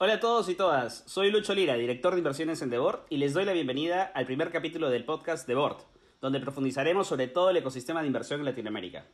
Hola 0.00 0.14
a 0.14 0.20
todos 0.20 0.48
y 0.48 0.54
todas, 0.54 1.02
soy 1.06 1.32
Lucho 1.32 1.56
Lira, 1.56 1.74
director 1.74 2.12
de 2.12 2.20
inversiones 2.20 2.62
en 2.62 2.70
The 2.70 2.78
Board, 2.78 3.00
y 3.10 3.16
les 3.16 3.34
doy 3.34 3.44
la 3.44 3.52
bienvenida 3.52 4.04
al 4.14 4.26
primer 4.26 4.52
capítulo 4.52 4.90
del 4.90 5.04
podcast 5.04 5.44
The 5.44 5.56
Board, 5.56 5.78
donde 6.20 6.38
profundizaremos 6.38 7.08
sobre 7.08 7.26
todo 7.26 7.50
el 7.50 7.56
ecosistema 7.56 8.00
de 8.00 8.06
inversión 8.06 8.38
en 8.38 8.46
Latinoamérica. 8.46 9.06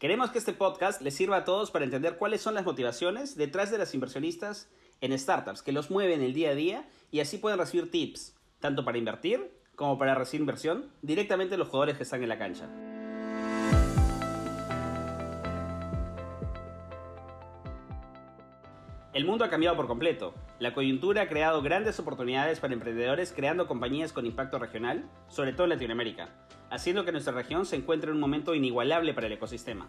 Queremos 0.00 0.32
que 0.32 0.38
este 0.38 0.52
podcast 0.52 1.00
les 1.00 1.14
sirva 1.14 1.36
a 1.36 1.44
todos 1.44 1.70
para 1.70 1.84
entender 1.84 2.16
cuáles 2.16 2.40
son 2.40 2.54
las 2.54 2.64
motivaciones 2.64 3.36
detrás 3.36 3.70
de 3.70 3.78
las 3.78 3.94
inversionistas 3.94 4.68
en 5.00 5.16
startups 5.16 5.62
que 5.62 5.70
los 5.70 5.92
mueven 5.92 6.22
el 6.22 6.34
día 6.34 6.50
a 6.50 6.54
día 6.56 6.88
y 7.12 7.20
así 7.20 7.38
pueden 7.38 7.60
recibir 7.60 7.92
tips, 7.92 8.34
tanto 8.58 8.84
para 8.84 8.98
invertir 8.98 9.52
como 9.76 9.96
para 9.96 10.16
recibir 10.16 10.40
inversión, 10.40 10.90
directamente 11.02 11.52
de 11.52 11.58
los 11.58 11.68
jugadores 11.68 11.96
que 11.96 12.02
están 12.02 12.24
en 12.24 12.30
la 12.30 12.38
cancha. 12.38 12.68
El 19.12 19.24
mundo 19.24 19.44
ha 19.44 19.50
cambiado 19.50 19.76
por 19.76 19.88
completo. 19.88 20.34
La 20.60 20.72
coyuntura 20.72 21.22
ha 21.22 21.28
creado 21.28 21.62
grandes 21.62 21.98
oportunidades 21.98 22.60
para 22.60 22.74
emprendedores 22.74 23.32
creando 23.34 23.66
compañías 23.66 24.12
con 24.12 24.24
impacto 24.24 24.60
regional, 24.60 25.04
sobre 25.28 25.52
todo 25.52 25.64
en 25.64 25.70
Latinoamérica, 25.70 26.28
haciendo 26.70 27.04
que 27.04 27.10
nuestra 27.10 27.32
región 27.32 27.66
se 27.66 27.74
encuentre 27.74 28.10
en 28.10 28.14
un 28.14 28.20
momento 28.20 28.54
inigualable 28.54 29.12
para 29.12 29.26
el 29.26 29.32
ecosistema. 29.32 29.88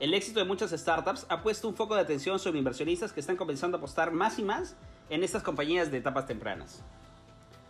El 0.00 0.14
éxito 0.14 0.40
de 0.40 0.46
muchas 0.46 0.70
startups 0.70 1.26
ha 1.28 1.42
puesto 1.42 1.68
un 1.68 1.74
foco 1.74 1.94
de 1.94 2.00
atención 2.00 2.38
sobre 2.38 2.58
inversionistas 2.58 3.12
que 3.12 3.20
están 3.20 3.36
comenzando 3.36 3.76
a 3.76 3.78
apostar 3.78 4.12
más 4.12 4.38
y 4.38 4.42
más 4.44 4.76
en 5.10 5.22
estas 5.22 5.42
compañías 5.42 5.90
de 5.90 5.98
etapas 5.98 6.26
tempranas. 6.26 6.82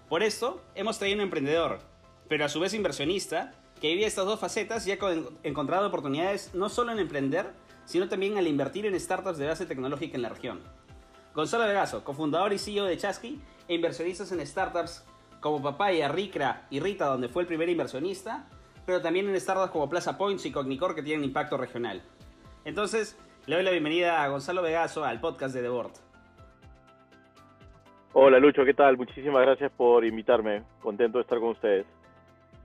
Por 0.08 0.22
esto, 0.22 0.62
hemos 0.76 0.96
traído 0.96 1.16
un 1.16 1.22
emprendedor, 1.22 1.80
pero 2.28 2.44
a 2.44 2.48
su 2.48 2.60
vez 2.60 2.72
inversionista, 2.72 3.52
que 3.80 3.88
vive 3.88 4.06
estas 4.06 4.26
dos 4.26 4.38
facetas 4.38 4.86
y 4.86 4.92
ha 4.92 4.98
encontrado 5.42 5.88
oportunidades 5.88 6.54
no 6.54 6.68
solo 6.68 6.92
en 6.92 7.00
emprender, 7.00 7.50
sino 7.84 8.08
también 8.08 8.38
al 8.38 8.46
invertir 8.46 8.86
en 8.86 8.98
startups 8.98 9.38
de 9.38 9.46
base 9.46 9.66
tecnológica 9.66 10.16
en 10.16 10.22
la 10.22 10.28
región. 10.28 10.60
Gonzalo 11.34 11.64
Vegaso, 11.64 12.04
cofundador 12.04 12.52
y 12.52 12.58
CEO 12.58 12.84
de 12.84 12.96
Chasqui 12.96 13.40
e 13.68 13.74
inversionistas 13.74 14.32
en 14.32 14.46
startups 14.46 15.04
como 15.40 15.62
Papaya, 15.62 16.08
Ricra 16.08 16.66
y 16.70 16.80
Rita, 16.80 17.06
donde 17.06 17.28
fue 17.28 17.42
el 17.42 17.48
primer 17.48 17.68
inversionista, 17.68 18.46
pero 18.86 19.00
también 19.00 19.28
en 19.28 19.40
startups 19.40 19.70
como 19.70 19.88
Plaza 19.88 20.16
Points 20.18 20.44
y 20.46 20.52
Cognicor 20.52 20.94
que 20.94 21.02
tienen 21.02 21.24
impacto 21.24 21.56
regional. 21.56 22.02
Entonces, 22.64 23.18
le 23.46 23.56
doy 23.56 23.64
la 23.64 23.70
bienvenida 23.72 24.22
a 24.22 24.28
Gonzalo 24.28 24.62
Vegaso 24.62 25.04
al 25.04 25.20
podcast 25.20 25.54
de 25.54 25.62
The 25.62 25.68
Board. 25.68 25.92
Hola 28.12 28.38
Lucho, 28.38 28.64
¿qué 28.64 28.74
tal? 28.74 28.98
Muchísimas 28.98 29.42
gracias 29.42 29.72
por 29.72 30.04
invitarme. 30.04 30.62
Contento 30.80 31.18
de 31.18 31.22
estar 31.22 31.40
con 31.40 31.48
ustedes. 31.48 31.86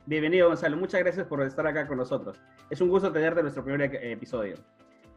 Bienvenido 0.06 0.50
Gonzalo, 0.50 0.78
muchas 0.78 1.02
gracias 1.02 1.26
por 1.26 1.42
estar 1.42 1.66
acá 1.66 1.88
con 1.88 1.98
nosotros. 1.98 2.40
Es 2.70 2.82
un 2.82 2.90
gusto 2.90 3.12
tenerte 3.12 3.40
en 3.40 3.46
nuestro 3.46 3.64
primer 3.64 3.96
episodio. 3.96 4.56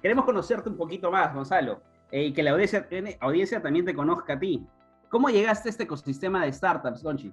Queremos 0.03 0.25
conocerte 0.25 0.69
un 0.69 0.77
poquito 0.77 1.11
más, 1.11 1.35
Gonzalo, 1.35 1.81
eh, 2.11 2.25
y 2.25 2.33
que 2.33 2.43
la 2.43 2.53
audiencia, 2.53 2.89
audiencia 3.21 3.61
también 3.61 3.85
te 3.85 3.95
conozca 3.95 4.35
a 4.35 4.39
ti. 4.39 4.67
¿Cómo 5.09 5.29
llegaste 5.29 5.69
a 5.69 5.71
este 5.71 5.85
ecosistema 5.85 6.45
de 6.45 6.53
startups, 6.53 7.03
Gonchi? 7.03 7.33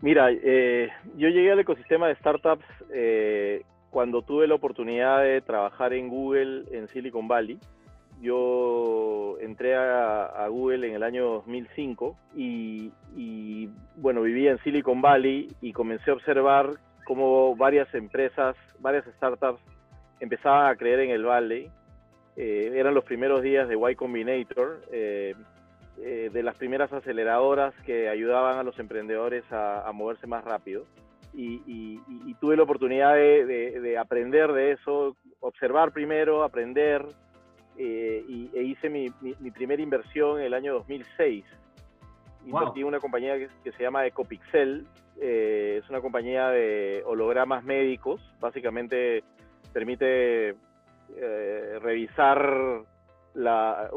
Mira, 0.00 0.28
eh, 0.30 0.88
yo 1.16 1.28
llegué 1.28 1.52
al 1.52 1.60
ecosistema 1.60 2.08
de 2.08 2.16
startups 2.16 2.64
eh, 2.90 3.62
cuando 3.90 4.22
tuve 4.22 4.46
la 4.46 4.54
oportunidad 4.54 5.22
de 5.22 5.40
trabajar 5.40 5.92
en 5.92 6.08
Google 6.08 6.64
en 6.70 6.88
Silicon 6.88 7.28
Valley. 7.28 7.58
Yo 8.20 9.36
entré 9.40 9.76
a, 9.76 10.46
Google 10.48 10.88
en 10.88 10.94
el 10.94 11.02
año 11.02 11.24
2005 11.24 12.16
y, 12.34 12.90
y, 13.14 13.68
bueno, 13.96 14.22
vivía 14.22 14.52
en 14.52 14.58
Silicon 14.62 15.02
Valley 15.02 15.48
y 15.60 15.72
comencé 15.72 16.10
a 16.10 16.14
observar 16.14 16.70
cómo 17.04 17.54
varias 17.56 17.92
empresas, 17.94 18.56
varias 18.80 19.04
startups 19.16 19.60
empezaba 20.20 20.68
a 20.68 20.76
creer 20.76 21.00
en 21.00 21.10
el 21.10 21.24
Valley. 21.24 21.70
Eh, 22.36 22.72
eran 22.74 22.94
los 22.94 23.04
primeros 23.04 23.42
días 23.42 23.68
de 23.68 23.76
Y 23.76 23.94
Combinator, 23.94 24.82
eh, 24.92 25.34
eh, 25.98 26.30
de 26.32 26.42
las 26.42 26.56
primeras 26.56 26.92
aceleradoras 26.92 27.74
que 27.86 28.08
ayudaban 28.08 28.58
a 28.58 28.62
los 28.62 28.78
emprendedores 28.78 29.44
a, 29.50 29.90
moverse 29.94 30.26
más 30.26 30.44
rápido. 30.44 30.84
Y, 31.34 32.34
tuve 32.40 32.56
la 32.56 32.64
oportunidad 32.64 33.14
de, 33.14 33.96
aprender 33.98 34.52
de 34.52 34.72
eso, 34.72 35.16
observar 35.40 35.92
primero, 35.92 36.42
aprender, 36.44 37.04
y, 37.78 38.50
e 38.54 38.62
hice 38.62 38.88
mi, 38.90 39.10
primera 39.50 39.82
inversión 39.82 40.38
en 40.38 40.46
el 40.46 40.54
año 40.54 40.74
2006. 40.74 41.44
Invertí 42.46 42.80
en 42.80 42.86
una 42.86 43.00
compañía 43.00 43.36
que, 43.38 43.48
que, 43.64 43.72
se 43.72 43.82
llama 43.82 44.06
Ecopixel, 44.06 44.86
es 45.18 45.88
una 45.88 46.00
compañía 46.00 46.48
de 46.50 47.02
hologramas 47.06 47.64
médicos, 47.64 48.20
básicamente 48.38 49.24
permite 49.76 50.54
eh, 51.18 51.78
revisar 51.82 52.80
la, 53.34 53.90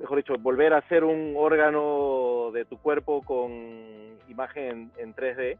mejor 0.00 0.16
dicho, 0.16 0.34
volver 0.36 0.72
a 0.72 0.78
hacer 0.78 1.04
un 1.04 1.34
órgano 1.36 2.50
de 2.52 2.64
tu 2.64 2.76
cuerpo 2.78 3.22
con 3.22 3.52
imagen 4.26 4.90
en, 4.96 5.14
3D. 5.14 5.38
Eh, 5.38 5.58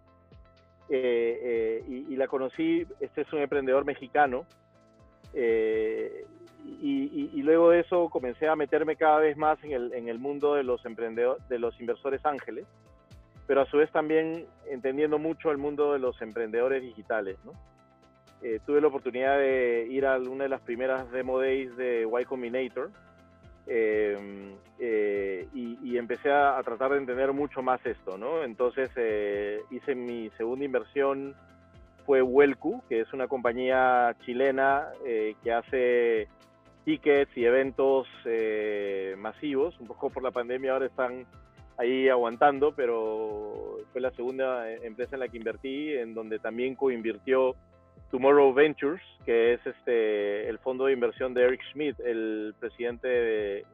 eh, 0.91 1.85
y, 1.87 2.17
la 2.17 2.27
conocí, 2.27 2.85
este 2.99 3.21
es 3.21 3.33
un 3.33 3.39
emprendedor 3.39 3.85
mexicano, 3.85 4.47
y, 5.33 7.43
luego 7.43 7.71
de 7.71 7.81
eso 7.81 8.11
comencé 8.11 8.49
a 8.49 8.57
meterme 8.57 8.97
cada 8.97 9.21
vez 9.21 9.37
más 9.37 9.63
en 9.63 9.71
el, 9.71 9.93
en 9.93 10.09
el 10.09 10.19
mundo 10.19 10.57
de 10.57 10.65
los 10.65 10.85
emprendedores, 10.85 11.49
de 11.49 11.61
los 11.61 11.81
inversores 11.81 12.27
ángeles, 12.27 12.67
pero 13.47 13.61
a 13.61 13.67
su 13.67 13.77
vez 13.77 13.93
también 13.93 14.45
entendiendo 14.69 15.21
mucho 15.21 15.53
el 15.53 15.59
mundo 15.59 15.93
de 15.93 16.01
los 16.01 16.21
emprendedores 16.21 16.83
digitales, 16.83 17.39
¿no? 17.45 17.53
Eh, 18.43 18.59
tuve 18.67 18.81
la 18.81 18.89
oportunidad 18.89 19.39
de 19.39 19.87
ir 19.89 20.05
a 20.05 20.19
una 20.19 20.45
de 20.45 20.49
las 20.49 20.61
primeras 20.63 21.11
demo 21.13 21.39
days 21.39 21.77
de 21.77 22.09
Y 22.21 22.25
Combinator 22.25 22.91
em, 23.69 24.57
eh, 24.81 25.47
y, 25.55 25.97
empecé 25.97 26.33
a, 26.33 26.61
tratar 26.65 26.91
de 26.91 26.99
entender 26.99 27.33
mucho 27.33 27.63
más 27.63 27.85
esto, 27.87 28.19
¿no? 28.19 28.43
Entonces 28.43 28.91
eh, 28.97 29.61
hice 29.71 29.95
mi 29.95 30.29
segunda 30.31 30.65
inversión, 30.65 31.37
fue 32.05 32.21
Welcu, 32.21 32.83
que 32.89 33.01
es 33.01 33.13
una 33.13 33.29
compañía 33.29 34.17
chilena 34.25 34.89
que 35.05 35.53
hace 35.53 36.27
tickets 36.85 37.31
y 37.37 37.45
eventos 37.45 38.09
masivos, 39.19 39.79
un 39.79 39.87
poco 39.87 40.11
por 40.11 40.25
la 40.25 40.33
pandemia 40.33 40.73
ahora 40.73 40.87
están 40.87 41.25
ahí 41.79 42.09
aguantando, 42.09 42.75
pero 42.75 43.79
fue 43.93 44.01
la 44.01 44.11
segunda 44.11 44.69
empresa 44.69 45.15
en 45.15 45.21
la 45.21 45.29
que 45.29 45.37
invertí, 45.37 45.93
en 45.93 46.13
donde 46.13 46.41
también 46.41 46.75
coinvirtió 46.75 47.55
Tomorrow 48.13 48.53
Ventures, 48.53 49.01
que 49.25 49.55
es 49.55 49.67
este 49.67 50.47
el 50.47 50.59
fondo 50.59 50.85
de 50.85 50.93
inversión 50.93 51.33
de 51.33 51.45
Eric 51.45 51.63
Schmidt, 51.71 51.99
el 51.99 52.55
presidente 52.61 53.09
de, 53.09 53.65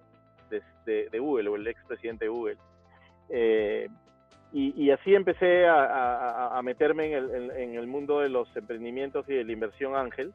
de, 0.86 1.18
Google 1.18 1.48
o 1.48 1.56
el 1.56 1.66
expresidente 1.66 2.26
de 2.26 2.28
Google. 2.28 2.56
Eh, 3.28 3.88
y, 4.52 4.90
así 4.90 5.14
empecé 5.14 5.66
a, 5.66 6.58
meterme 6.64 7.06
en 7.06 7.12
el, 7.12 7.50
en, 7.50 7.74
el, 7.74 7.86
mundo 7.86 8.20
de 8.20 8.30
los 8.30 8.48
emprendimientos 8.56 9.28
y 9.28 9.34
de 9.34 9.44
la 9.44 9.52
inversión 9.52 9.94
ángel, 9.94 10.32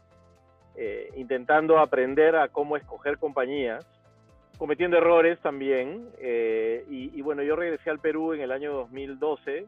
eh, 0.76 1.10
intentando 1.16 1.80
aprender 1.80 2.36
a 2.36 2.50
cómo 2.50 2.78
escoger 2.78 3.18
compañías, 3.18 3.84
cometiendo 4.60 4.98
errores 4.98 5.40
también. 5.40 6.10
Eh, 6.20 6.86
y, 6.92 7.18
y, 7.18 7.22
bueno, 7.22 7.42
yo 7.42 7.56
regresé 7.56 7.90
al 7.90 8.00
Perú 8.00 8.34
en 8.34 8.42
el 8.42 8.52
año 8.52 8.74
2012 8.74 9.66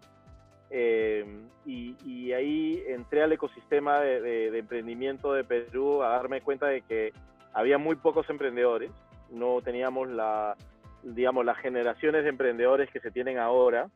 Em, 0.70 1.48
y, 1.66 2.32
ahí 2.34 2.84
entré 2.88 3.24
al 3.24 3.32
ecosistema 3.32 4.00
de, 4.00 4.58
emprendimiento 4.58 5.34
de 5.34 5.44
Perú 5.44 6.04
a 6.04 6.10
darme 6.10 6.42
cuenta 6.42 6.68
de 6.68 6.82
que 6.82 7.14
había 7.54 7.78
muy 7.78 7.96
pocos 7.96 8.30
emprendedores, 8.30 8.92
no 9.32 9.62
teníamos 9.62 10.10
la, 10.10 10.56
digamos, 11.04 11.46
las 11.46 11.58
generaciones 11.58 12.24
de 12.24 12.30
emprendedores 12.30 12.90
que 12.92 13.00
se 13.00 13.12
tienen 13.12 13.38
ahora, 13.38 13.90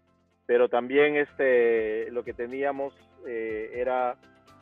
pero 0.46 0.69
también 0.69 1.18
este, 1.18 2.09
lo 2.12 2.24
que 2.24 2.34
teníamos 2.34 2.94
eh, 3.28 3.72
era 3.74 4.16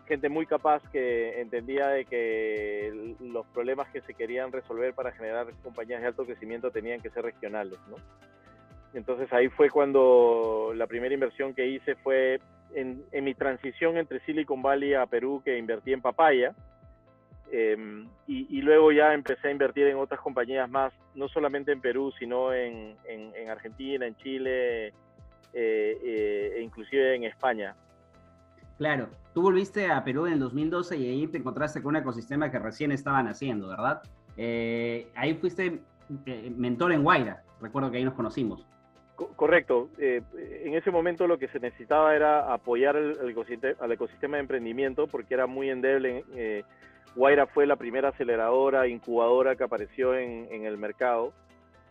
gente 0.07 0.29
muy 0.29 0.45
capaz 0.45 0.81
que 0.91 1.39
entendía 1.39 1.87
de 1.89 2.05
que 2.05 3.15
los 3.19 3.45
problemas 3.47 3.89
que 3.89 4.01
se 4.01 4.13
querían 4.13 4.51
resolver 4.51 4.93
para 4.93 5.11
generar 5.11 5.47
compañías 5.63 6.01
de 6.01 6.07
alto 6.07 6.25
crecimiento 6.25 6.71
tenían 6.71 7.01
que 7.01 7.09
ser 7.09 7.23
regionales, 7.23 7.77
¿no? 7.89 7.97
Entonces 8.93 9.31
ahí 9.33 9.49
fue 9.49 9.69
cuando 9.69 10.71
la 10.75 10.87
primera 10.87 11.13
inversión 11.13 11.53
que 11.53 11.67
hice 11.67 11.95
fue 11.95 12.39
en, 12.73 13.03
mi 13.23 13.33
transición 13.33 13.97
entre 13.97 14.19
Silicon 14.21 14.61
Valley 14.61 14.93
a 14.93 15.05
Perú, 15.05 15.41
que 15.43 15.57
invertí 15.57 15.93
en 15.93 16.01
Papaya. 16.01 16.53
Em, 17.51 18.07
y, 18.27 18.61
luego 18.61 18.91
ya 18.91 19.13
empecé 19.13 19.47
a 19.47 19.51
invertir 19.51 19.87
en 19.87 19.97
otras 19.97 20.19
compañías 20.19 20.69
más, 20.69 20.91
no 21.15 21.29
solamente 21.29 21.71
en 21.71 21.79
Perú, 21.79 22.11
sino 22.19 22.53
en, 22.53 22.95
Argentina, 23.49 24.05
en 24.05 24.15
Chile 24.17 24.87
eh, 24.87 24.93
eh, 25.53 26.53
e 26.57 26.61
inclusive 26.61 27.15
en 27.15 27.23
España. 27.23 27.73
Claro, 28.77 29.07
tú 29.33 29.41
volviste 29.41 29.89
a 29.89 30.03
Perú 30.03 30.25
en 30.25 30.33
el 30.33 30.39
2012 30.39 30.97
y 30.97 31.09
ahí 31.09 31.27
te 31.27 31.37
encontraste 31.37 31.81
con 31.81 31.95
un 31.95 32.01
ecosistema 32.01 32.51
que 32.51 32.59
recién 32.59 32.91
estaban 32.91 33.27
haciendo, 33.27 33.69
¿verdad? 33.69 34.01
Eh, 34.35 35.07
ahí 35.15 35.33
fuiste 35.35 35.79
mentor 36.55 36.91
en 36.91 37.03
Guaira, 37.03 37.43
recuerdo 37.61 37.89
que 37.89 37.97
ahí 37.97 38.03
nos 38.03 38.13
conocimos 38.13 38.67
correcto. 39.17 39.89
Eh, 39.97 40.21
en 40.63 40.75
ese 40.75 40.91
momento 40.91 41.27
lo 41.27 41.37
que 41.37 41.47
se 41.47 41.59
necesitaba 41.59 42.15
era 42.15 42.53
apoyar 42.53 42.95
el, 42.95 43.17
al 43.79 43.91
ecosistema 43.91 44.37
de 44.37 44.41
emprendimiento 44.41 45.07
porque 45.07 45.33
era 45.33 45.47
muy 45.47 45.69
endeble. 45.69 46.23
Eh, 46.35 46.63
Guaira 47.15 47.47
fue 47.47 47.65
la 47.65 47.77
primera 47.77 48.09
aceleradora, 48.09 48.87
incubadora 48.87 49.55
que 49.55 49.63
apareció 49.63 50.15
en, 50.15 50.65
el 50.65 50.77
mercado. 50.77 51.33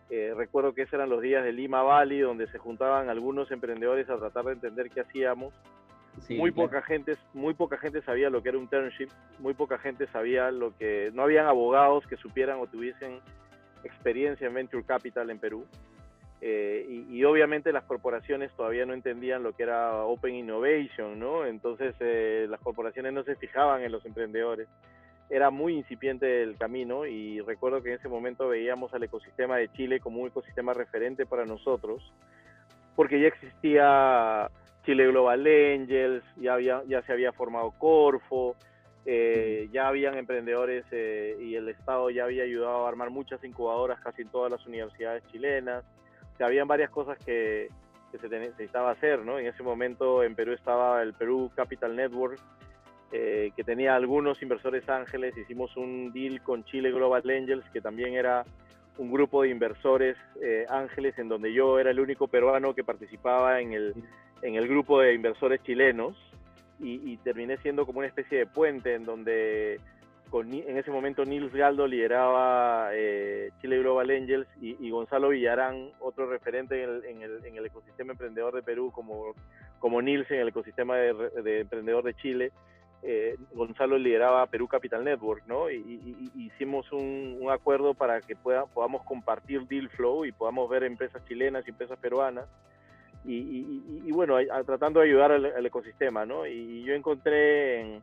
Eh, 0.09 0.33
recuerdo 0.37 0.73
que 0.73 0.83
esos 0.83 0.93
eran 0.93 1.09
los 1.09 1.21
días 1.21 1.43
de 1.43 1.51
Lima 1.51 1.83
Valley, 1.83 2.21
donde 2.21 2.47
se 2.47 2.57
juntaban 2.57 3.09
algunos 3.09 3.51
emprendedores 3.51 4.09
a 4.09 4.17
tratar 4.17 4.45
de 4.45 4.53
entender 4.53 4.89
qué 4.89 5.01
hacíamos. 5.01 5.53
muy 6.29 6.51
poca 6.51 6.81
gente, 6.81 7.17
muy 7.33 7.53
poca 7.53 7.77
gente 7.77 8.01
sabía 8.03 8.29
lo 8.29 8.41
que 8.41 8.49
era 8.49 8.57
un 8.57 8.63
internship, 8.63 9.09
muy 9.39 9.53
poca 9.53 9.77
gente 9.77 10.07
sabía 10.07 10.49
lo 10.49 10.75
que, 10.77 11.11
no 11.13 11.23
habían 11.23 11.45
abogados 11.45 12.07
que 12.07 12.15
supieran 12.15 12.59
o 12.61 12.67
tuviesen 12.67 13.19
experiencia 13.83 14.47
en 14.47 14.53
venture 14.53 14.83
capital 14.85 15.29
en 15.29 15.39
Perú. 15.39 15.65
Eh, 16.39 17.05
y, 17.09 17.23
obviamente 17.23 17.71
las 17.71 17.83
corporaciones 17.85 18.51
todavía 18.51 18.85
no 18.85 18.93
entendían 18.93 19.41
lo 19.41 19.53
que 19.53 19.63
era 19.63 20.03
Open 20.03 20.35
Innovation, 20.35 21.17
¿no? 21.19 21.45
Entonces 21.45 21.95
eh, 21.99 22.45
las 22.47 22.59
corporaciones 22.59 23.13
no 23.13 23.23
se 23.23 23.35
fijaban 23.35 23.81
en 23.81 23.91
los 23.91 24.05
emprendedores. 24.05 24.67
Era 25.29 25.49
muy 25.49 25.73
incipiente 25.75 26.43
el 26.43 26.55
camino 26.55 27.05
y 27.05 27.41
recuerdo 27.41 27.81
que 27.81 27.89
en 27.89 27.95
ese 27.95 28.07
momento 28.07 28.47
veíamos 28.47 28.93
al 28.93 29.03
ecosistema 29.03 29.57
de 29.57 29.71
Chile 29.73 29.99
como 29.99 30.21
un 30.21 30.27
ecosistema 30.27 30.73
referente 30.73 31.25
para 31.25 31.45
nosotros, 31.45 32.13
porque 32.95 33.19
ya 33.19 33.27
existía 33.27 34.49
Chile 34.85 35.07
Global 35.07 35.45
Angels, 35.45 36.23
ya, 36.37 36.53
había, 36.53 36.81
ya 36.87 37.01
se 37.01 37.11
había 37.11 37.33
formado 37.33 37.71
Corfo, 37.71 38.55
eh, 39.05 39.67
ya 39.73 39.87
habían 39.87 40.17
emprendedores 40.17 40.85
y 40.91 41.55
el 41.55 41.67
Estado 41.67 42.09
ya 42.09 42.23
había 42.23 42.43
ayudado 42.43 42.85
a 42.85 42.89
armar 42.89 43.09
muchas 43.09 43.43
incubadoras 43.43 43.99
casi 43.99 44.21
en 44.21 44.29
todas 44.29 44.51
las 44.51 44.65
universidades 44.65 45.23
chilenas 45.31 45.83
habían 46.43 46.67
varias 46.67 46.89
cosas 46.89 47.17
que, 47.23 47.69
se 48.19 48.29
necesitaba 48.29 48.91
hacer, 48.91 49.23
¿no? 49.23 49.37
En 49.37 49.45
ese 49.45 49.61
momento 49.61 50.23
en 50.23 50.33
Perú 50.33 50.53
estaba 50.53 51.03
el 51.03 51.13
Perú 51.13 51.51
Capital 51.55 51.95
Network, 51.95 52.39
eh, 53.11 53.51
que 53.55 53.63
tenía 53.63 53.95
algunos 53.95 54.41
inversores 54.41 54.89
ángeles, 54.89 55.37
hicimos 55.37 55.77
un 55.77 56.11
deal 56.11 56.41
con 56.41 56.63
Chile 56.63 56.91
Global 56.91 57.21
Angels, 57.29 57.63
que 57.71 57.79
también 57.79 58.15
era 58.15 58.43
un 58.97 59.11
grupo 59.11 59.43
de 59.43 59.49
inversores 59.49 60.17
eh, 60.41 60.65
ángeles 60.69 61.19
en 61.19 61.29
donde 61.29 61.53
yo 61.53 61.77
era 61.77 61.91
el 61.91 61.99
único 61.99 62.27
peruano 62.27 62.73
que 62.73 62.83
participaba 62.83 63.61
en 63.61 63.73
el, 63.73 63.93
en 64.41 64.55
el 64.55 64.67
grupo 64.67 64.99
de 64.99 65.13
inversores 65.13 65.61
chilenos 65.61 66.17
y, 66.79 67.11
y 67.11 67.17
terminé 67.17 67.57
siendo 67.57 67.85
como 67.85 67.99
una 67.99 68.07
especie 68.07 68.39
de 68.39 68.47
puente 68.47 68.95
en 68.95 69.05
donde 69.05 69.79
en 70.33 70.77
ese 70.77 70.91
momento 70.91 71.25
Nils 71.25 71.53
Galdo 71.53 71.87
lideraba 71.87 72.89
eh, 72.93 73.51
Chile 73.61 73.79
Global 73.79 74.09
Angels 74.09 74.47
y, 74.61 74.89
Gonzalo 74.89 75.29
Villarán, 75.29 75.91
otro 75.99 76.29
referente 76.29 76.83
en 76.83 77.21
el, 77.21 77.65
ecosistema 77.65 78.11
emprendedor 78.11 78.53
de 78.53 78.61
Perú, 78.61 78.91
como, 78.91 79.33
como 79.79 80.01
Nils 80.01 80.29
en 80.31 80.39
el 80.41 80.49
ecosistema 80.49 80.97
de, 80.97 81.59
emprendedor 81.61 82.03
de 82.03 82.13
Chile. 82.15 82.51
Eh, 83.03 83.37
Gonzalo 83.53 83.97
lideraba 83.97 84.45
Perú 84.47 84.67
Capital 84.67 85.03
Network, 85.03 85.43
¿no? 85.47 85.69
Y, 85.69 86.29
hicimos 86.35 86.91
un, 86.91 87.47
acuerdo 87.49 87.93
para 87.93 88.19
que 88.21 88.35
pueda, 88.35 88.65
podamos 88.65 89.03
compartir 89.03 89.65
deal 89.67 89.89
flow 89.89 90.25
y 90.25 90.31
podamos 90.31 90.69
ver 90.69 90.83
empresas 90.83 91.23
chilenas 91.25 91.65
y 91.65 91.69
empresas 91.69 91.97
peruanas. 91.99 92.45
Y, 93.25 94.11
bueno, 94.11 94.37
tratando 94.65 94.99
de 94.99 95.07
ayudar 95.07 95.31
al, 95.33 95.45
al 95.45 95.65
ecosistema, 95.65 96.25
¿no? 96.25 96.45
Y 96.47 96.83
yo 96.83 96.93
encontré 96.93 97.81
en 97.81 98.01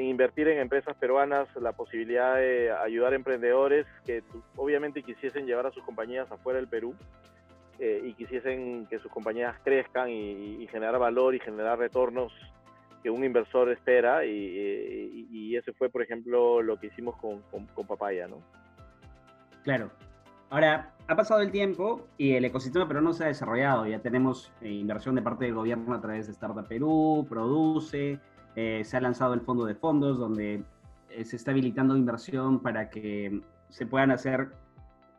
en 0.00 0.06
invertir 0.06 0.48
en 0.48 0.58
empresas 0.58 0.96
peruanas 0.96 1.46
la 1.60 1.72
posibilidad 1.72 2.36
de 2.36 2.72
ayudar 2.72 3.12
a 3.12 3.16
emprendedores 3.16 3.86
que 4.06 4.22
obviamente 4.56 5.02
quisiesen 5.02 5.44
llevar 5.44 5.66
a 5.66 5.72
sus 5.72 5.84
compañías 5.84 6.30
afuera 6.32 6.58
del 6.58 6.68
Perú 6.68 6.94
eh, 7.78 8.00
y 8.04 8.14
quisiesen 8.14 8.86
que 8.86 8.98
sus 8.98 9.12
compañías 9.12 9.56
crezcan 9.62 10.08
y, 10.08 10.66
generar 10.68 10.98
valor 10.98 11.34
y 11.34 11.40
generar 11.40 11.78
retornos 11.78 12.32
que 13.02 13.10
un 13.10 13.24
inversor 13.24 13.70
espera 13.70 14.24
y, 14.24 15.26
y, 15.30 15.56
ese 15.56 15.72
fue 15.72 15.90
por 15.90 16.02
ejemplo 16.02 16.62
lo 16.62 16.78
que 16.78 16.86
hicimos 16.86 17.16
con, 17.16 17.42
con, 17.50 17.86
Papaya, 17.86 18.28
¿no? 18.28 18.36
Claro. 19.64 19.90
Ahora, 20.48 20.92
ha 21.08 21.16
pasado 21.16 21.40
el 21.40 21.50
tiempo 21.50 22.06
y 22.16 22.34
el 22.34 22.44
ecosistema 22.44 22.86
peruano 22.86 23.12
se 23.12 23.24
ha 23.24 23.28
desarrollado. 23.28 23.86
Ya 23.86 24.00
tenemos 24.00 24.52
eh, 24.60 24.68
inversión 24.68 25.14
de 25.14 25.22
parte 25.22 25.44
del 25.44 25.54
gobierno 25.54 25.94
a 25.94 26.00
través 26.00 26.26
de 26.26 26.32
Startup 26.32 26.66
Perú, 26.66 27.26
Produce, 27.28 28.20
eh, 28.56 28.82
se 28.84 28.96
ha 28.96 29.00
lanzado 29.00 29.34
el 29.34 29.40
fondo 29.40 29.64
de 29.64 29.74
fondos 29.74 30.18
donde 30.18 30.62
eh, 31.10 31.24
se 31.24 31.36
está 31.36 31.50
habilitando 31.50 31.96
inversión 31.96 32.60
para 32.60 32.90
que 32.90 33.40
se 33.68 33.86
puedan 33.86 34.10
hacer, 34.10 34.48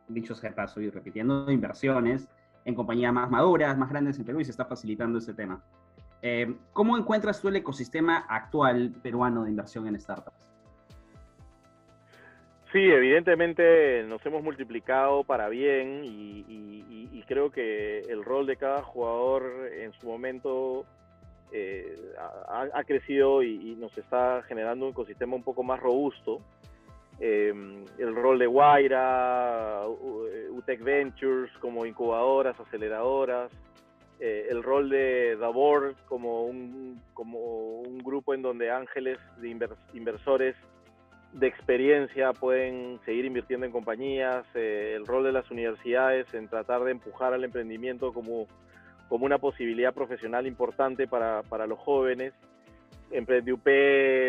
dicho 0.08 0.34
sea 0.34 0.54
paso 0.54 0.80
y 0.80 0.90
repitiendo, 0.90 1.50
inversiones 1.50 2.28
en 2.64 2.74
compañías 2.74 3.12
más 3.12 3.30
maduras, 3.30 3.76
más 3.76 3.90
grandes 3.90 4.18
en 4.18 4.24
Perú 4.24 4.40
y 4.40 4.44
se 4.44 4.50
está 4.50 4.64
facilitando 4.64 5.18
ese 5.18 5.34
tema. 5.34 5.62
Eh, 6.20 6.54
¿Cómo 6.72 6.96
encuentras 6.96 7.40
tú 7.40 7.48
el 7.48 7.56
ecosistema 7.56 8.18
actual 8.28 8.92
peruano 9.02 9.44
de 9.44 9.50
inversión 9.50 9.86
en 9.88 10.00
startups? 10.00 10.48
Sí, 12.70 12.78
evidentemente 12.78 14.04
nos 14.04 14.24
hemos 14.24 14.42
multiplicado 14.42 15.24
para 15.24 15.48
bien 15.48 16.04
y, 16.04 16.44
y, 16.48 17.22
creo 17.26 17.50
que 17.50 18.00
el 18.00 18.24
rol 18.24 18.46
de 18.46 18.56
cada 18.56 18.82
jugador 18.82 19.68
en 19.72 19.92
su 19.94 20.06
momento 20.06 20.84
eh, 21.52 21.96
ha, 22.48 22.84
crecido 22.84 23.42
y, 23.42 23.76
nos 23.78 23.96
está 23.98 24.42
generando 24.42 24.86
un 24.86 24.92
ecosistema 24.92 25.36
un 25.36 25.42
poco 25.42 25.62
más 25.62 25.80
robusto. 25.80 26.40
Em, 27.20 27.84
el 27.98 28.14
rol 28.14 28.38
de 28.38 28.46
Guaira, 28.46 29.82
UTEC 30.50 30.82
Ventures 30.82 31.52
como 31.58 31.86
incubadoras, 31.86 32.58
aceleradoras, 32.58 33.52
eh, 34.24 34.46
el 34.50 34.62
rol 34.62 34.88
de 34.88 35.36
Davor 35.36 35.96
como 36.06 36.44
un, 36.44 37.02
como 37.12 37.80
un 37.80 37.98
grupo 37.98 38.34
en 38.34 38.42
donde 38.42 38.70
ángeles 38.70 39.18
de 39.38 39.48
inversores 39.94 40.54
de 41.32 41.48
experiencia 41.48 42.32
pueden 42.32 43.00
seguir 43.04 43.24
invirtiendo 43.24 43.66
en 43.66 43.72
compañías, 43.72 44.44
eh, 44.54 44.94
el 44.96 45.06
rol 45.06 45.24
de 45.24 45.32
las 45.32 45.50
universidades 45.50 46.32
en 46.34 46.46
tratar 46.46 46.84
de 46.84 46.92
empujar 46.92 47.32
al 47.32 47.42
emprendimiento 47.42 48.12
como 48.12 48.46
como 49.12 49.26
una 49.26 49.36
posibilidad 49.36 49.92
profesional 49.92 50.46
importante 50.46 51.06
para, 51.06 51.42
para 51.42 51.66
los 51.66 51.78
jóvenes. 51.78 52.32
UP, 53.10 53.66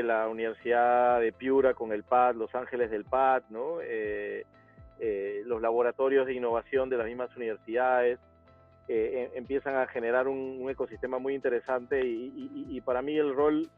la 0.04 0.28
Universidad 0.28 1.22
de 1.22 1.32
Piura 1.32 1.74
con 1.74 1.94
el 1.94 2.04
PAD, 2.04 2.36
Los 2.36 2.54
Ángeles 2.54 2.92
del 2.92 3.06
PAD, 3.06 3.44
¿no? 3.50 3.78
Eh, 3.82 4.44
eh, 5.00 5.42
los 5.46 5.62
laboratorios 5.62 6.26
de 6.26 6.34
innovación 6.34 6.90
de 6.90 6.98
las 6.98 7.08
mismas 7.08 7.34
universidades, 7.38 8.20
eh, 8.90 9.30
em, 9.32 9.38
empiezan 9.38 9.78
a 9.78 9.88
generar 9.88 10.28
un, 10.28 10.70
ecosistema 10.70 11.18
muy 11.18 11.34
interesante 11.34 12.06
y, 12.06 12.52
y, 12.70 12.82
para 12.82 13.02
mí 13.02 13.18
el 13.18 13.34
rol 13.34 13.70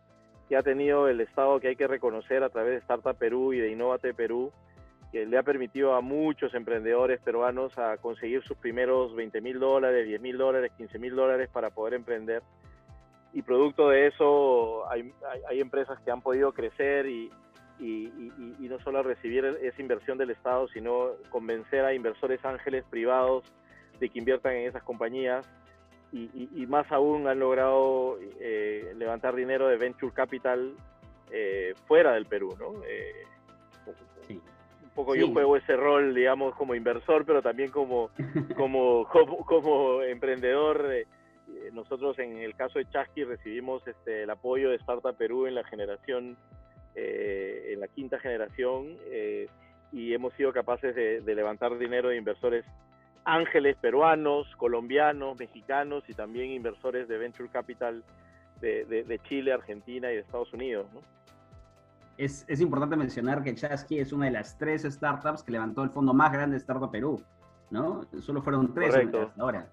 que 0.49 0.57
ha 0.57 0.63
tenido 0.63 1.07
el 1.07 1.21
Estado 1.21 1.59
que 1.59 1.67
hay 1.67 1.75
que 1.75 1.85
reconocer 1.85 2.43
a 2.43 2.49
través 2.49 2.71
de 2.71 2.77
Startup 2.79 3.15
Perú 3.15 3.53
y 3.53 3.59
de 3.59 3.69
Innovate 3.69 4.15
Perú 4.15 4.51
que 5.15 5.25
le 5.25 5.37
ha 5.37 5.43
permitido 5.43 5.95
a 5.95 6.01
muchos 6.01 6.53
emprendedores 6.55 7.21
peruanos 7.21 7.77
a 7.77 7.95
conseguir 7.95 8.43
sus 8.43 8.57
primeros 8.57 9.15
20 9.15 9.39
mil 9.39 9.61
dólares, 9.61 10.05
10 10.05 10.19
mil 10.19 10.37
dólares, 10.37 10.73
15 10.75 10.99
mil 10.99 11.15
dólares 11.15 11.47
para 11.53 11.69
poder 11.69 11.93
emprender. 11.93 12.43
Y 13.31 13.41
producto 13.41 13.87
de 13.87 14.07
eso 14.07 14.85
hay, 14.91 15.13
hay, 15.49 15.61
empresas 15.61 15.97
que 16.01 16.11
han 16.11 16.21
podido 16.21 16.51
crecer 16.51 17.05
y, 17.05 17.31
y, 17.79 18.67
no 18.67 18.77
solo 18.81 19.03
recibir 19.03 19.45
esa 19.45 19.81
inversión 19.81 20.17
del 20.17 20.31
Estado, 20.31 20.67
sino 20.67 21.11
convencer 21.29 21.85
a 21.85 21.93
inversores 21.93 22.43
ángeles 22.43 22.83
privados 22.89 23.45
de 24.01 24.09
que 24.09 24.19
inviertan 24.19 24.51
en 24.51 24.67
esas 24.67 24.83
compañías. 24.83 25.49
Y, 26.11 26.65
más 26.67 26.91
aún 26.91 27.29
han 27.29 27.39
logrado 27.39 28.19
eh, 28.41 28.93
levantar 28.97 29.33
dinero 29.33 29.69
de 29.69 29.77
venture 29.77 30.11
capital 30.13 30.73
eh, 31.31 31.73
fuera 31.87 32.11
del 32.11 32.25
Perú, 32.25 32.53
¿no? 32.59 32.83
Eh, 32.83 33.23
poco 34.95 35.13
yo 35.13 35.27
juego 35.27 35.57
ese 35.57 35.75
rol, 35.75 36.15
digamos, 36.15 36.55
como 36.55 36.73
inversor, 36.73 37.25
pero 37.25 37.41
también 37.41 37.69
como, 37.69 38.09
como, 38.55 39.05
como, 39.45 40.01
emprendedor. 40.01 40.89
Eh, 40.91 41.05
nosotros 41.73 42.17
en 42.17 42.37
el 42.37 42.55
caso 42.55 42.79
de 42.79 42.89
Chasqui 42.89 43.23
recibimos 43.25 43.85
este, 43.87 44.23
el 44.23 44.29
apoyo 44.29 44.69
de 44.69 44.77
Startup 44.77 45.15
Perú 45.15 45.45
en 45.45 45.55
la 45.55 45.63
generación, 45.65 46.37
eh, 46.95 47.71
en 47.73 47.81
la 47.81 47.87
quinta 47.89 48.19
generación, 48.19 48.97
eh, 49.07 49.47
y 49.91 50.13
hemos 50.13 50.33
sido 50.33 50.53
capaces 50.53 50.95
de, 50.95 51.35
levantar 51.35 51.77
dinero 51.77 52.09
de 52.09 52.17
inversores 52.17 52.65
ángeles 53.25 53.75
peruanos, 53.77 54.47
colombianos, 54.55 55.37
mexicanos 55.37 56.03
y 56.07 56.13
también 56.13 56.51
inversores 56.51 57.07
de 57.07 57.17
Venture 57.17 57.49
Capital 57.49 58.03
de, 58.61 58.85
de 58.85 59.19
Chile, 59.27 59.51
Argentina 59.51 60.11
y 60.11 60.15
de 60.15 60.21
Estados 60.21 60.51
Unidos. 60.53 60.87
¿no? 60.93 61.01
Es, 62.17 62.45
es, 62.47 62.61
importante 62.61 62.95
mencionar 62.95 63.43
que 63.43 63.53
Chasky 63.53 63.99
es 63.99 64.13
una 64.13 64.25
de 64.25 64.31
las 64.31 64.57
tres 64.57 64.83
startups 64.83 65.43
que 65.43 65.51
levantó 65.51 65.83
el 65.83 65.89
fondo 65.89 66.13
más 66.13 66.31
grande 66.31 66.53
de 66.53 66.59
Startup 66.59 66.89
Perú, 66.89 67.21
¿no? 67.69 68.03
Solo 68.19 68.41
fueron 68.41 68.73
tres 68.73 68.95
hasta 68.95 69.33
ahora. 69.37 69.67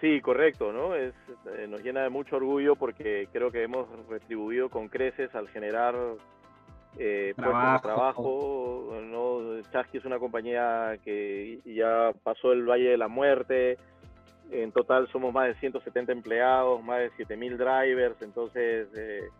Sí, 0.00 0.20
correcto, 0.20 0.72
¿no? 0.72 0.94
Es, 0.94 1.14
eh, 1.56 1.66
nos 1.66 1.82
llena 1.82 2.02
de 2.02 2.10
mucho 2.10 2.36
orgullo 2.36 2.76
porque 2.76 3.28
creo 3.32 3.50
que 3.50 3.62
hemos 3.62 3.88
retribuido 4.08 4.68
con 4.68 4.88
creces 4.88 5.34
al 5.34 5.48
generar 5.48 5.94
eh, 6.98 7.32
trabajo. 7.36 7.82
trabajo, 7.82 9.00
¿no? 9.02 9.62
Chasky 9.72 9.98
es 9.98 10.04
una 10.04 10.18
compañía 10.18 10.98
que 11.02 11.60
ya 11.64 12.12
pasó 12.22 12.52
el 12.52 12.68
Valle 12.68 12.90
de 12.90 12.98
la 12.98 13.08
Muerte, 13.08 13.78
en 14.50 14.72
total 14.72 15.08
somos 15.08 15.32
más 15.32 15.46
de 15.46 15.54
170 15.54 16.12
empleados, 16.12 16.82
más 16.82 16.98
de 16.98 17.10
7.000 17.12 17.56
drivers, 17.56 18.20
entonces... 18.20 18.88
Eh, 18.94 19.30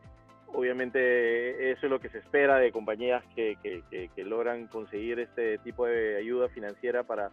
obviamente 0.55 1.73
eso 1.73 1.87
es 1.87 1.91
lo 1.91 2.01
que 2.01 2.09
se 2.09 2.19
espera 2.19 2.57
de 2.57 2.73
compañías 2.73 3.23
que, 3.35 3.57
logran 4.17 4.67
conseguir 4.69 5.19
este 5.21 5.59
tipo 5.59 5.87
de 5.87 6.17
ayuda 6.17 6.49
financiera 6.49 7.03
para, 7.03 7.31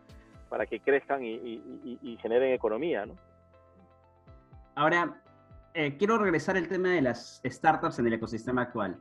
para 0.49 0.65
que 0.65 0.79
crezcan 0.79 1.23
y, 1.23 2.17
generen 2.21 2.53
economía. 2.53 3.05
¿no? 3.05 3.15
Ahora, 4.75 5.21
eh, 5.73 5.95
quiero 5.97 6.17
regresar 6.17 6.57
al 6.57 6.67
tema 6.67 6.89
de 6.89 7.01
las 7.01 7.41
startups 7.45 7.99
en 7.99 8.07
el 8.07 8.13
ecosistema 8.13 8.63
actual. 8.63 8.97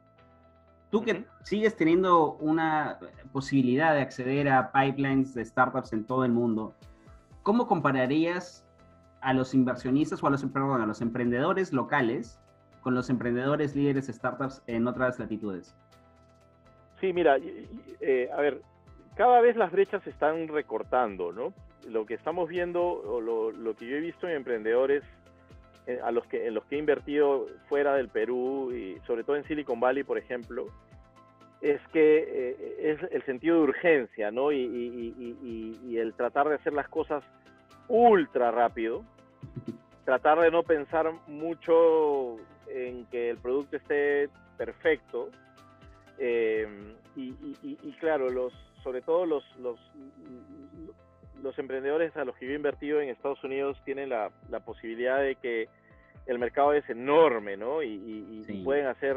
Tú 0.90 1.02
que 1.02 1.24
sigues 1.42 1.76
teniendo 1.76 2.34
una 2.34 2.98
posibilidad 3.32 3.94
de 3.94 4.00
acceder 4.00 4.48
a 4.48 4.72
pipelines 4.72 5.34
de 5.34 5.44
startups 5.44 5.92
en 5.92 6.04
todo 6.04 6.24
el 6.24 6.32
mundo, 6.32 6.74
¿cómo 7.42 7.66
compararías 7.66 8.66
a 9.20 9.32
los 9.34 9.54
inversionistas 9.54 10.22
o 10.22 10.26
a 10.26 10.30
los, 10.30 10.44
perdón, 10.44 10.80
a 10.80 10.86
los 10.86 11.00
emprendedores 11.00 11.72
locales 11.72 12.40
con 12.80 12.94
los 12.94 13.10
emprendedores 13.10 13.74
líderes 13.76 14.06
startups 14.06 14.62
en 14.66 14.86
otras 14.86 15.18
latitudes? 15.18 15.74
Sí, 17.00 17.12
mira, 17.12 17.38
eh, 18.00 18.28
a 18.32 18.40
ver, 18.40 18.60
cada 19.16 19.40
vez 19.40 19.56
las 19.56 19.72
brechas 19.72 20.02
se 20.02 20.10
están 20.10 20.48
recortando, 20.48 21.32
¿no? 21.32 21.52
Lo 21.88 22.04
que 22.04 22.14
estamos 22.14 22.48
viendo, 22.48 22.82
o 22.82 23.20
lo, 23.20 23.74
que 23.74 23.86
yo 23.86 23.96
he 23.96 24.00
visto 24.00 24.28
en 24.28 24.36
emprendedores 24.36 25.02
eh, 25.86 25.98
a 26.04 26.10
los 26.10 26.26
que, 26.26 26.46
en 26.46 26.54
los 26.54 26.64
que 26.66 26.76
he 26.76 26.78
invertido 26.78 27.46
fuera 27.68 27.94
del 27.94 28.08
Perú 28.08 28.70
y 28.72 28.98
sobre 29.06 29.24
todo 29.24 29.36
en 29.36 29.44
Silicon 29.44 29.80
Valley, 29.80 30.04
por 30.04 30.18
ejemplo, 30.18 30.66
es 31.62 31.80
que 31.92 32.24
eh, 32.28 32.76
es 32.92 33.12
el 33.12 33.22
sentido 33.24 33.56
de 33.56 33.62
urgencia, 33.62 34.30
¿no? 34.30 34.52
Y, 34.52 34.60
y, 34.62 35.96
el 35.98 36.14
tratar 36.14 36.48
de 36.48 36.54
hacer 36.54 36.72
las 36.72 36.88
cosas 36.88 37.22
ultra 37.88 38.50
rápido, 38.50 39.04
tratar 40.04 40.40
de 40.40 40.50
no 40.50 40.62
pensar 40.62 41.12
mucho 41.26 42.36
en 42.72 43.06
que 43.06 43.30
el 43.30 43.38
producto 43.38 43.76
esté 43.76 44.28
perfecto. 44.56 45.30
Eh, 46.18 46.66
y, 47.16 47.92
claro, 47.98 48.30
los, 48.30 48.52
sobre 48.82 49.02
todo 49.02 49.26
los, 49.26 49.44
los, 49.58 49.78
los 51.42 51.58
emprendedores 51.58 52.16
a 52.16 52.24
los 52.24 52.36
que 52.36 52.46
yo 52.46 52.52
he 52.52 52.56
invertido 52.56 53.00
en 53.00 53.08
Estados 53.08 53.42
Unidos 53.44 53.80
tienen 53.84 54.08
la, 54.08 54.30
la 54.48 54.60
posibilidad 54.60 55.20
de 55.20 55.36
que 55.36 55.68
el 56.26 56.38
mercado 56.38 56.72
es 56.72 56.88
enorme, 56.88 57.56
¿no? 57.56 57.82
Y, 57.82 58.62
pueden 58.64 58.86
hacer 58.86 59.16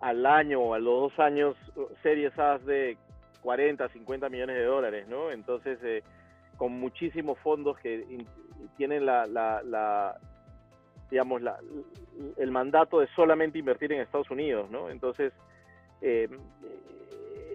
al 0.00 0.26
año 0.26 0.60
o 0.60 0.74
a 0.74 0.78
los 0.78 1.10
dos 1.10 1.18
años 1.18 1.56
series 2.02 2.36
A 2.38 2.58
de 2.58 2.96
40, 3.42 3.88
50 3.88 4.28
millones 4.28 4.56
de 4.56 4.64
dólares, 4.64 5.08
¿no? 5.08 5.30
Entonces, 5.30 5.78
eh, 5.82 6.02
con 6.56 6.72
muchísimos 6.72 7.38
fondos 7.38 7.78
que 7.78 8.04
tienen 8.76 9.06
la, 9.06 9.26
la, 9.26 10.18
digamos, 11.10 11.42
la, 11.42 11.58
el 12.36 12.50
mandato 12.50 13.00
de 13.00 13.08
solamente 13.14 13.58
invertir 13.58 13.92
en 13.92 14.00
Estados 14.00 14.30
Unidos, 14.30 14.70
¿no? 14.70 14.90
Entonces, 14.90 15.32
eh, 16.00 16.28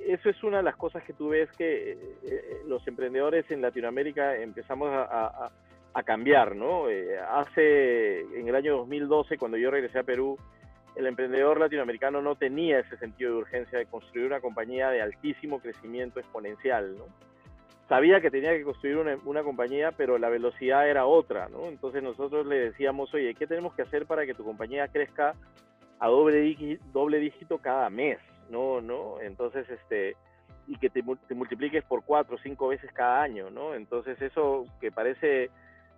eso 0.08 0.30
es 0.30 0.44
una 0.44 0.58
de 0.58 0.64
las 0.64 0.76
cosas 0.76 1.04
que 1.04 1.14
tú 1.14 1.30
ves 1.30 1.50
que 1.58 1.92
eh, 1.92 2.62
los 2.68 2.86
emprendedores 2.88 3.50
en 3.52 3.62
Latinoamérica 3.62 4.36
empezamos 4.38 4.90
a, 4.92 5.52
a, 5.94 6.04
cambiar, 6.04 6.56
¿no? 6.56 6.90
Eh, 6.90 7.20
hace, 7.20 8.22
en 8.22 8.48
el 8.48 8.56
año 8.56 8.78
2012, 8.78 9.38
cuando 9.38 9.58
yo 9.58 9.70
regresé 9.70 10.00
a 10.00 10.04
Perú, 10.04 10.38
el 10.96 11.06
emprendedor 11.06 11.60
latinoamericano 11.60 12.22
no 12.22 12.36
tenía 12.36 12.80
ese 12.80 12.98
sentido 12.98 13.32
de 13.32 13.38
urgencia 13.40 13.78
de 13.78 13.86
construir 13.86 14.28
una 14.28 14.42
compañía 14.42 14.90
de 14.90 15.02
altísimo 15.02 15.60
crecimiento 15.60 16.20
exponencial, 16.20 16.98
¿no? 16.98 17.06
Sabía 17.92 18.22
que 18.22 18.32
tenía 18.32 18.54
que 18.54 18.64
construir 18.64 18.96
una, 19.26 19.44
compañía, 19.44 19.92
pero 19.92 20.18
la 20.18 20.30
velocidad 20.30 20.88
era 20.88 21.06
otra, 21.06 21.50
¿no? 21.50 21.68
Entonces 21.68 22.02
nosotros 22.02 22.46
le 22.48 22.58
decíamos, 22.58 23.14
oye, 23.14 23.36
¿qué 23.36 23.46
tenemos 23.46 23.74
que 23.74 23.82
hacer 23.82 24.06
para 24.06 24.26
que 24.26 24.34
tu 24.34 24.46
compañía 24.46 24.88
crezca 24.88 25.36
a 26.00 26.08
doble, 26.08 26.80
doble 26.94 27.20
dígito 27.20 27.58
cada 27.58 27.90
mes? 27.90 28.18
¿No? 28.50 28.80
¿No? 28.80 29.20
Entonces, 29.20 29.70
este, 29.70 30.16
y 30.68 30.78
que 30.78 30.90
te, 30.90 31.04
multipliques 31.04 31.84
por 31.84 32.06
cuatro 32.06 32.38
o 32.38 32.40
cinco 32.40 32.70
veces 32.70 32.90
cada 32.94 33.22
año, 33.22 33.50
¿no? 33.50 33.76
Entonces 33.76 34.22
eso 34.22 34.64
que 34.80 34.90
parece 34.90 35.50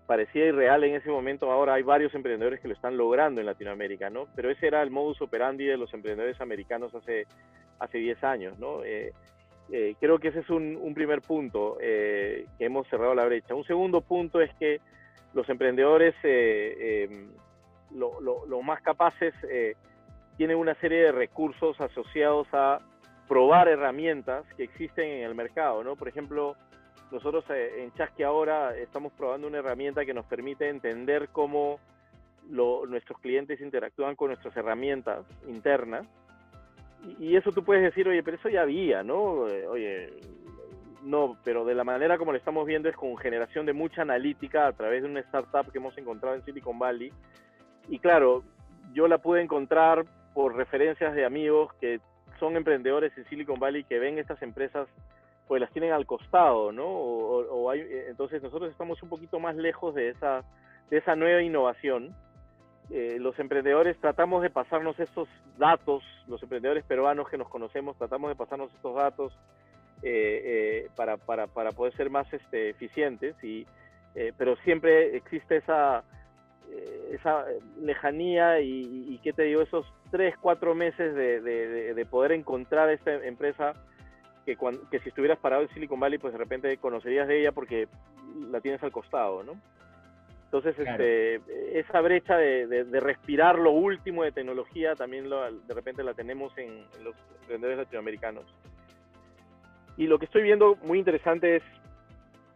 parecía 0.08 0.48
irreal 0.48 0.84
en 0.86 0.96
ese 0.96 1.12
momento, 1.12 1.52
ahora 1.52 1.76
hay 1.76 1.84
varios 1.84 2.16
emprendedores 2.16 2.60
que 2.60 2.70
lo 2.70 2.74
están 2.74 2.98
logrando 2.98 3.40
en 3.40 3.46
Latinoamérica, 3.46 4.10
¿no? 4.10 4.26
Pero 4.36 4.50
ese 4.50 4.66
era 4.66 4.82
el 4.82 4.90
modus 4.90 5.22
operandi 5.22 5.66
de 5.66 5.78
los 5.78 5.94
emprendedores 5.94 6.42
americanos 6.42 6.96
hace, 6.96 7.28
hace 7.78 8.00
10 8.00 8.24
años, 8.24 8.58
¿no? 8.58 8.84
Eh, 8.84 9.14
eh, 9.76 9.96
creo 10.00 10.20
que 10.20 10.28
ese 10.28 10.42
es 10.42 10.52
un, 10.52 10.94
primer 10.94 11.24
punto 11.24 11.80
eh, 11.82 12.46
que 12.60 12.66
hemos 12.66 12.88
cerrado 12.90 13.16
la 13.16 13.26
brecha. 13.26 13.56
Un 13.56 13.64
segundo 13.64 14.02
punto 14.02 14.40
es 14.40 14.54
que 14.60 14.80
los 15.34 15.50
emprendedores, 15.50 16.14
eh, 16.22 17.08
em, 17.10 17.32
lo, 17.98 18.62
más 18.62 18.84
capaces, 18.84 19.34
tienen 20.38 20.58
una 20.58 20.76
serie 20.76 21.00
de 21.00 21.12
recursos 21.12 21.82
asociados 21.82 22.48
a 22.54 22.82
probar 23.28 23.68
herramientas 23.68 24.46
que 24.56 24.64
existen 24.64 25.10
en 25.10 25.24
el 25.24 25.34
mercado, 25.34 25.84
¿no? 25.84 25.96
Por 25.96 26.08
ejemplo, 26.08 26.56
nosotros 27.12 27.44
en 27.50 27.92
Chasqui 27.94 28.22
ahora 28.22 28.78
estamos 28.78 29.12
probando 29.14 29.48
una 29.48 29.58
herramienta 29.58 30.06
que 30.06 30.14
nos 30.14 30.26
permite 30.26 30.70
entender 30.70 31.30
cómo 31.32 31.80
nuestros 32.48 33.20
clientes 33.22 33.60
interactúan 33.60 34.16
con 34.16 34.28
nuestras 34.28 34.56
herramientas 34.56 35.26
internas 35.48 36.06
y 37.20 37.36
eso 37.36 37.52
tú 37.52 37.64
puedes 37.64 37.84
decir, 37.84 38.08
oye, 38.08 38.24
pero 38.24 38.38
eso 38.38 38.50
ya 38.50 38.62
había, 38.62 39.04
¿no? 39.04 39.48
Eh, 39.48 39.68
oye, 39.68 40.10
no, 41.04 41.38
pero 41.44 41.66
de 41.66 41.76
la 41.76 41.84
manera 41.84 42.18
como 42.18 42.32
lo 42.32 42.38
estamos 42.38 42.66
viendo 42.66 42.88
es 42.88 42.96
con 42.96 43.18
generación 43.18 43.66
de 43.66 43.74
mucha 43.74 44.04
analítica 44.04 44.68
a 44.68 44.72
través 44.72 45.04
de 45.04 45.10
una 45.10 45.20
startup 45.20 45.70
que 45.72 45.78
hemos 45.78 45.98
encontrado 45.98 46.36
en 46.36 46.46
Silicon 46.46 46.80
Valley. 46.80 47.12
Y 47.90 48.00
claro, 48.00 48.44
yo 48.94 49.08
la 49.08 49.18
pude 49.18 49.42
encontrar 49.42 50.06
por 50.34 50.56
referencias 50.56 51.14
de 51.14 51.26
amigos 51.26 51.74
que 51.82 52.00
son 52.40 52.56
emprendedores 52.56 53.16
en 53.18 53.26
Silicon 53.26 53.60
Valley 53.60 53.84
que 53.84 54.00
ven 54.00 54.18
estas 54.18 54.42
empresas, 54.42 54.88
pues 55.48 55.60
las 55.62 55.72
tienen 55.72 55.92
al 55.92 56.06
costado, 56.06 56.72
¿no? 56.72 56.86
O, 56.86 57.70
hay, 57.70 57.82
eh, 57.82 58.06
entonces 58.10 58.42
nosotros 58.42 58.72
estamos 58.72 59.04
un 59.04 59.10
poquito 59.10 59.40
más 59.40 59.56
lejos 59.58 59.94
de 59.94 60.10
esa, 60.10 60.44
de 60.90 60.98
esa 60.98 61.16
nueva 61.16 61.42
innovación 61.42 62.16
eh, 62.90 63.18
los 63.20 63.38
emprendedores 63.40 63.98
tratamos 63.98 64.42
de 64.44 64.50
pasarnos 64.50 65.00
estos 65.00 65.28
datos, 65.58 66.04
los 66.28 66.42
emprendedores 66.44 66.84
peruanos 66.84 67.30
que 67.30 67.38
nos 67.38 67.50
conocemos, 67.50 67.98
tratamos 67.98 68.30
de 68.30 68.36
pasarnos 68.36 68.74
estos 68.74 68.96
datos 68.96 69.34
eh, 70.02 70.42
eh, 70.44 70.90
para, 70.96 71.18
para, 71.18 71.48
para, 71.48 71.72
poder 71.72 71.96
ser 71.96 72.10
más 72.10 72.32
este, 72.34 72.70
eficientes, 72.70 73.42
y, 73.44 73.66
pero 74.38 74.56
siempre 74.58 75.16
existe 75.16 75.58
esa, 75.58 76.04
esa 77.10 77.46
lejanía 77.82 78.60
y, 78.60 79.08
y, 79.10 79.18
¿qué 79.24 79.34
te 79.34 79.44
digo? 79.44 79.62
Esos 79.62 79.92
tres, 80.12 80.36
cuatro 80.40 80.76
meses 80.76 81.16
de, 81.16 81.42
de, 81.42 81.94
de 81.96 82.06
poder 82.06 82.34
encontrar 82.34 82.90
esta 82.90 83.12
empresa 83.26 83.74
que, 84.46 84.56
cuando, 84.56 84.88
que 84.90 85.00
si 85.00 85.10
estuvieras 85.10 85.40
parado 85.40 85.64
en 85.64 85.70
Silicon 85.70 86.00
Valley, 86.00 86.20
pues 86.20 86.34
de 86.34 86.40
repente 86.40 86.78
conocerías 86.78 87.28
de 87.28 87.40
ella 87.40 87.52
porque 87.52 87.88
la 88.52 88.62
tienes 88.62 88.84
al 88.84 88.92
costado, 88.92 89.44
¿no? 89.44 89.54
Entonces, 90.54 90.88
este, 90.88 91.80
esa 91.80 92.00
brecha 92.02 92.38
de, 92.38 92.86
respirar 93.00 93.58
lo 93.58 93.72
último 93.72 94.24
de 94.24 94.32
tecnología 94.32 94.94
también 94.94 95.28
de 95.28 95.74
repente 95.74 96.04
la 96.04 96.14
tenemos 96.14 96.56
en, 96.60 96.86
los 97.04 97.16
emprendedores 97.42 97.80
latinoamericanos. 97.80 98.46
Y 99.98 100.06
lo 100.06 100.20
que 100.20 100.26
estoy 100.26 100.44
viendo 100.44 100.76
muy 100.84 101.00
interesante 101.00 101.56
es 101.56 101.64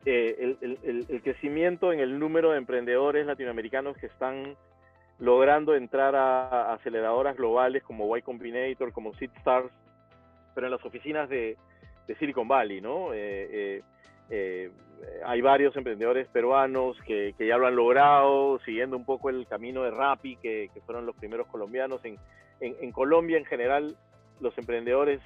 eh, 0.05 0.55
el, 0.61 1.21
crecimiento 1.23 1.91
en 1.91 1.99
el 1.99 2.19
número 2.19 2.51
de 2.51 2.59
emprendedores 2.59 3.25
latinoamericanos 3.25 3.97
que 3.97 4.05
están 4.05 4.55
logrando 5.17 5.73
entrar 5.73 6.15
a, 6.15 6.73
aceleradoras 6.73 7.35
globales 7.35 7.81
como 7.81 8.15
Y 8.15 8.21
Combinator, 8.21 8.91
como 8.93 9.15
SeedStars, 9.15 9.71
pero 10.53 10.67
en 10.67 10.71
las 10.71 10.85
oficinas 10.85 11.27
de, 11.29 11.57
Silicon 12.19 12.47
Valley, 12.47 12.79
¿no? 12.79 13.11
Eh, 13.11 13.17
eh, 13.51 13.81
eh, 14.29 14.71
hay 15.25 15.41
varios 15.41 15.75
emprendedores 15.75 16.27
peruanos 16.27 16.97
que, 17.05 17.33
ya 17.39 17.57
lo 17.57 17.67
han 17.67 17.75
logrado, 17.75 18.59
siguiendo 18.59 18.97
un 18.97 19.05
poco 19.05 19.29
el 19.29 19.47
camino 19.47 19.83
de 19.83 19.91
Rappi, 19.91 20.37
que, 20.37 20.69
fueron 20.85 21.05
los 21.05 21.15
primeros 21.15 21.47
colombianos. 21.47 22.03
En, 22.03 22.17
en, 22.59 22.91
Colombia, 22.91 23.37
en 23.37 23.45
general, 23.45 23.95
los 24.39 24.57
emprendedores 24.57 25.21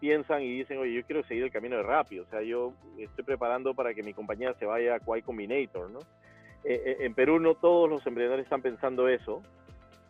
piensan 0.00 0.42
y 0.42 0.50
dicen, 0.50 0.78
oye, 0.78 0.94
yo 0.94 1.04
quiero 1.04 1.22
seguir 1.24 1.44
el 1.44 1.52
camino 1.52 1.76
de 1.76 1.84
Rappi, 1.84 2.18
o 2.18 2.26
sea, 2.26 2.42
yo 2.42 2.72
estoy 2.98 3.24
preparando 3.24 3.74
para 3.74 3.94
que 3.94 4.02
mi 4.02 4.12
compañía 4.12 4.52
se 4.54 4.66
vaya 4.66 4.96
a 4.96 5.00
Quay 5.00 5.22
Combinator, 5.22 5.90
¿no? 5.90 6.00
Eh, 6.64 6.80
eh, 6.84 6.96
en 7.00 7.14
Perú 7.14 7.40
no 7.40 7.54
todos 7.54 7.88
los 7.88 8.06
emprendedores 8.06 8.44
están 8.44 8.62
pensando 8.62 9.08
eso, 9.08 9.42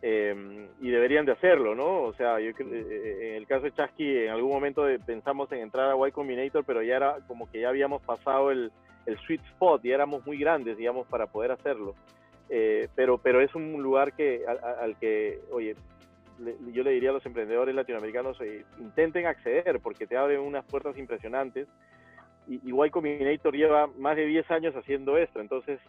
Em, 0.05 0.67
y 0.81 0.89
deberían 0.89 1.25
de 1.25 1.31
hacerlo, 1.31 1.75
¿no? 1.75 2.01
O 2.01 2.13
sea, 2.15 2.37
yo, 2.37 2.49
eh, 2.49 2.55
eh, 2.59 3.29
en 3.29 3.35
el 3.35 3.47
caso 3.47 3.63
de 3.63 3.71
Chasqui, 3.71 4.17
en 4.17 4.31
algún 4.31 4.51
momento 4.51 4.85
pensamos 5.05 5.49
en 5.53 5.59
entrar 5.59 5.89
a 5.89 6.07
Y 6.09 6.11
Combinator, 6.11 6.65
pero 6.65 6.83
ya 6.83 6.97
era 6.97 7.19
como 7.25 7.49
que 7.49 7.61
ya 7.61 7.69
habíamos 7.69 8.01
pasado 8.01 8.51
el, 8.51 8.69
sweet 9.25 9.39
spot 9.53 9.85
y 9.85 9.91
éramos 9.91 10.25
muy 10.25 10.37
grandes, 10.37 10.75
digamos, 10.75 11.07
para 11.07 11.27
poder 11.27 11.53
hacerlo. 11.53 11.95
Eh, 12.49 12.89
pero, 12.95 13.17
pero 13.17 13.39
es 13.39 13.55
un 13.55 13.81
lugar 13.81 14.11
que 14.11 14.43
al, 14.45 14.97
que, 14.97 15.39
oye, 15.53 15.73
yo 16.73 16.83
le 16.83 16.91
diría 16.91 17.11
a 17.11 17.13
los 17.13 17.25
emprendedores 17.25 17.73
latinoamericanos, 17.73 18.37
intenten 18.79 19.25
acceder 19.25 19.79
porque 19.79 20.05
te 20.05 20.17
abren 20.17 20.41
unas 20.41 20.65
puertas 20.65 20.97
impresionantes. 20.97 21.69
Y, 22.45 22.55
y 22.55 22.73
Y 22.73 22.89
Combinator 22.89 23.55
lleva 23.55 23.87
más 23.97 24.17
de 24.17 24.25
10 24.25 24.51
años 24.51 24.75
haciendo 24.75 25.17
esto, 25.17 25.39
entonces 25.39 25.79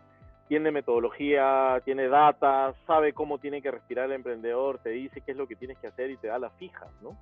tiene 0.48 0.70
metodología, 0.70 1.80
tiene 1.84 2.08
data, 2.08 2.74
sabe 2.86 3.12
cómo 3.12 3.38
tiene 3.38 3.62
que 3.62 3.70
respirar 3.70 4.06
el 4.06 4.12
emprendedor, 4.12 4.78
te 4.78 4.90
dice 4.90 5.20
qué 5.20 5.32
es 5.32 5.36
lo 5.36 5.46
que 5.46 5.56
tienes 5.56 5.78
que 5.78 5.86
hacer 5.86 6.10
y 6.10 6.16
te 6.16 6.28
da 6.28 6.38
las 6.38 6.52
fijas, 6.54 6.88
¿no? 7.02 7.16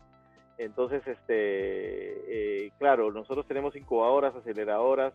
Entonces, 0.58 1.06
este, 1.06 2.66
eh, 2.66 2.72
claro, 2.78 3.10
nosotros 3.12 3.46
tenemos 3.46 3.74
incubadoras, 3.76 4.34
aceleradoras, 4.34 5.12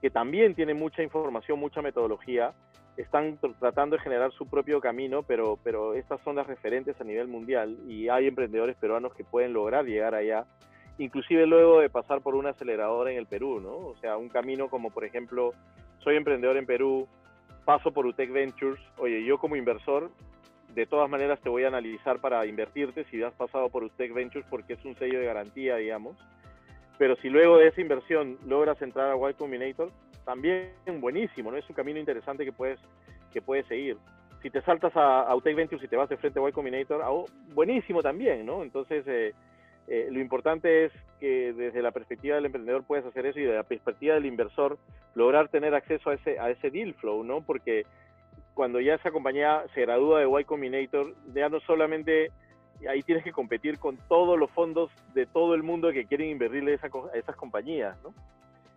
que 0.00 0.10
también 0.10 0.54
tienen 0.54 0.78
mucha 0.78 1.02
información, 1.02 1.58
mucha 1.58 1.82
metodología, 1.82 2.52
están 2.96 3.38
tratando 3.60 3.96
de 3.96 4.02
generar 4.02 4.32
su 4.32 4.46
propio 4.46 4.80
camino, 4.80 5.22
pero, 5.22 5.58
pero 5.62 5.94
estas 5.94 6.20
son 6.22 6.36
las 6.36 6.46
referentes 6.46 7.00
a 7.00 7.04
nivel 7.04 7.28
mundial 7.28 7.76
y 7.86 8.08
hay 8.08 8.26
emprendedores 8.26 8.76
peruanos 8.76 9.14
que 9.14 9.24
pueden 9.24 9.52
lograr 9.52 9.84
llegar 9.84 10.14
allá, 10.14 10.44
inclusive 10.98 11.46
luego 11.46 11.80
de 11.80 11.90
pasar 11.90 12.20
por 12.20 12.34
una 12.34 12.50
aceleradora 12.50 13.12
en 13.12 13.18
el 13.18 13.26
Perú, 13.26 13.60
¿no? 13.60 13.70
O 13.70 13.96
sea, 14.00 14.16
un 14.16 14.28
camino 14.28 14.68
como, 14.68 14.90
por 14.90 15.04
ejemplo, 15.04 15.52
soy 15.98 16.16
emprendedor 16.16 16.56
en 16.56 16.66
Perú, 16.66 17.08
paso 17.68 17.92
por 17.92 18.06
UTEC 18.06 18.32
Ventures, 18.32 18.80
oye, 18.96 19.22
yo 19.26 19.36
como 19.36 19.54
inversor, 19.54 20.10
de 20.74 20.86
todas 20.86 21.10
maneras 21.10 21.38
te 21.42 21.50
voy 21.50 21.64
a 21.64 21.68
analizar 21.68 22.18
para 22.18 22.46
invertirte 22.46 23.04
si 23.10 23.22
has 23.22 23.34
pasado 23.34 23.68
por 23.68 23.84
UTEC 23.84 24.14
Ventures 24.14 24.46
porque 24.48 24.72
es 24.72 24.82
un 24.86 24.96
sello 24.96 25.20
de 25.20 25.26
garantía, 25.26 25.76
digamos. 25.76 26.16
Pero 26.96 27.14
si 27.16 27.28
luego 27.28 27.58
de 27.58 27.66
esa 27.66 27.82
inversión 27.82 28.38
logras 28.46 28.80
entrar 28.80 29.12
a 29.12 29.30
Y 29.30 29.34
Combinator, 29.34 29.90
también 30.24 30.72
buenísimo, 30.98 31.50
¿no? 31.50 31.58
Es 31.58 31.68
un 31.68 31.76
camino 31.76 32.00
interesante 32.00 32.46
que 32.46 32.52
puedes, 32.52 32.80
que 33.34 33.42
puedes 33.42 33.66
seguir. 33.66 33.98
Si 34.40 34.48
te 34.48 34.62
saltas 34.62 34.92
a, 34.96 35.34
UTEC 35.36 35.54
Ventures 35.54 35.84
y 35.84 35.88
te 35.88 35.96
vas 35.96 36.08
de 36.08 36.16
frente 36.16 36.40
a 36.40 36.48
Y 36.48 36.52
Combinator, 36.52 37.02
ah, 37.02 37.10
oh, 37.10 37.26
buenísimo 37.52 38.00
también, 38.00 38.46
¿no? 38.46 38.62
Entonces, 38.62 39.04
eh, 39.06 39.34
eh, 39.90 40.08
lo 40.10 40.20
importante 40.20 40.84
es 40.84 40.92
que 41.18 41.52
desde 41.54 41.80
la 41.80 41.92
perspectiva 41.92 42.36
del 42.36 42.46
emprendedor 42.46 42.84
puedes 42.84 43.06
hacer 43.06 43.24
eso 43.26 43.38
y 43.38 43.42
desde 43.42 43.56
la 43.56 43.62
perspectiva 43.62 44.14
del 44.14 44.26
inversor 44.26 44.78
lograr 45.14 45.48
tener 45.48 45.74
acceso 45.74 46.10
a 46.10 46.14
ese, 46.14 46.38
a 46.38 46.50
ese 46.50 46.70
deal 46.70 46.94
flow, 46.94 47.24
¿no? 47.24 47.40
Porque 47.40 47.86
cuando 48.52 48.80
ya 48.80 48.94
esa 48.94 49.10
compañía 49.10 49.64
se 49.74 49.80
gradúa 49.82 50.20
de 50.20 50.40
Y 50.40 50.44
Combinator, 50.44 51.14
ya 51.34 51.48
no 51.48 51.60
solamente 51.60 52.30
ahí 52.88 53.02
tienes 53.02 53.24
que 53.24 53.32
competir 53.32 53.78
con 53.78 53.96
todos 54.08 54.38
los 54.38 54.50
fondos 54.50 54.90
de 55.14 55.26
todo 55.26 55.54
el 55.54 55.62
mundo 55.62 55.90
que 55.90 56.04
quieren 56.04 56.30
invertirle 56.30 56.74
a, 56.74 57.16
esas 57.16 57.36
compañías, 57.36 57.96
¿no? 58.02 58.12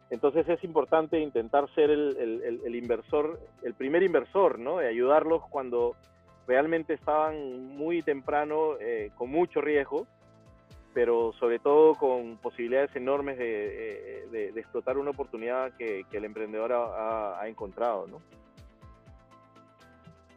Entonces 0.10 0.48
es 0.50 0.64
importante 0.64 1.20
intentar 1.20 1.70
ser 1.74 1.90
el, 1.90 2.76
inversor, 2.76 3.40
el 3.64 3.74
primer 3.74 4.04
inversor, 4.04 4.60
¿no? 4.60 4.78
De 4.78 4.88
ayudarlos 4.88 5.42
cuando 5.50 5.96
realmente 6.48 6.94
estaban 6.94 7.68
muy 7.76 8.02
temprano, 8.02 8.74
eh, 8.80 9.12
con 9.16 9.30
mucho 9.30 9.62
riesgo, 9.62 10.08
pero 10.94 11.34
sobre 11.40 11.60
todo 11.60 11.96
con 11.96 12.38
posibilidades 12.38 12.96
enormes 12.96 13.38
de, 13.38 14.28
de, 14.32 14.60
explotar 14.60 14.98
una 14.98 15.12
oportunidad 15.12 15.72
que, 15.74 16.06
el 16.12 16.26
emprendedor 16.26 16.74
ha, 16.74 17.48
encontrado, 17.48 18.08
¿no? 18.08 18.18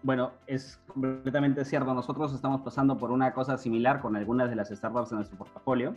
Bueno, 0.02 0.32
es 0.46 0.78
completamente 0.86 1.64
cierto. 1.64 1.94
Nosotros 1.94 2.34
estamos 2.34 2.60
pasando 2.60 2.98
por 2.98 3.10
una 3.10 3.32
cosa 3.32 3.56
similar 3.56 4.00
con 4.00 4.16
algunas 4.16 4.50
de 4.50 4.56
las 4.56 4.68
startups 4.68 5.10
de 5.10 5.16
nuestro 5.16 5.38
portafolio 5.38 5.94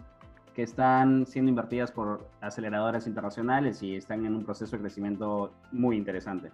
que 0.55 0.63
están 0.63 1.25
siendo 1.25 1.49
invertidas 1.49 1.91
por 1.91 2.25
aceleradoras 2.41 3.05
internacionales 3.05 3.83
y 3.83 3.95
están 3.95 4.25
en 4.25 4.33
un 4.33 4.43
proceso 4.43 4.75
de 4.75 4.81
crecimiento 4.81 5.51
muy 5.71 5.97
interesante. 5.97 6.51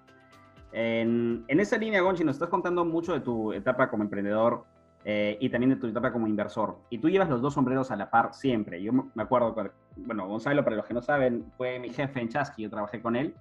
En, 0.74 1.45
en 1.48 1.60
esa 1.60 1.77
línea, 1.77 2.01
Gonchi, 2.01 2.24
nos 2.24 2.36
estás 2.36 2.50
contando 2.50 2.83
mucho 2.83 3.13
de 3.13 3.19
tu 3.19 3.53
etapa 3.53 3.89
como 3.89 4.03
emprendedor 4.03 4.65
eh, 5.05 5.38
y 5.41 5.50
también 5.50 5.72
de 5.72 5.75
tu 5.75 5.88
etapa 5.88 6.12
como 6.13 6.27
inversor. 6.27 6.77
Y 6.89 6.98
tú 7.00 7.10
llevas 7.10 7.29
los 7.29 7.41
dos 7.41 7.53
sombreros 7.53 7.91
a 7.91 7.95
la 7.95 8.10
par 8.10 8.33
siempre. 8.33 8.81
Yo 8.81 8.93
me 8.93 9.24
acuerdo, 9.24 9.53
bueno, 9.98 10.27
Gonzalo, 10.27 10.63
para 10.63 10.77
los 10.77 10.86
que 10.86 10.93
no 10.93 11.01
saben, 11.01 11.45
fue 11.57 11.79
mi 11.79 11.89
jefe 11.89 12.22
en 12.22 12.29
Chasqui, 12.29 12.63
yo 12.63 12.69
trabajé 12.69 13.01
con 13.01 13.15
él. 13.15 13.33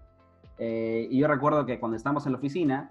Eh, 0.59 1.07
y 1.09 1.21
yo 1.21 1.28
recuerdo 1.28 1.64
que 1.64 1.78
cuando 1.78 1.97
estábamos 1.97 2.26
en 2.26 2.33
la 2.33 2.38
oficina, 2.38 2.90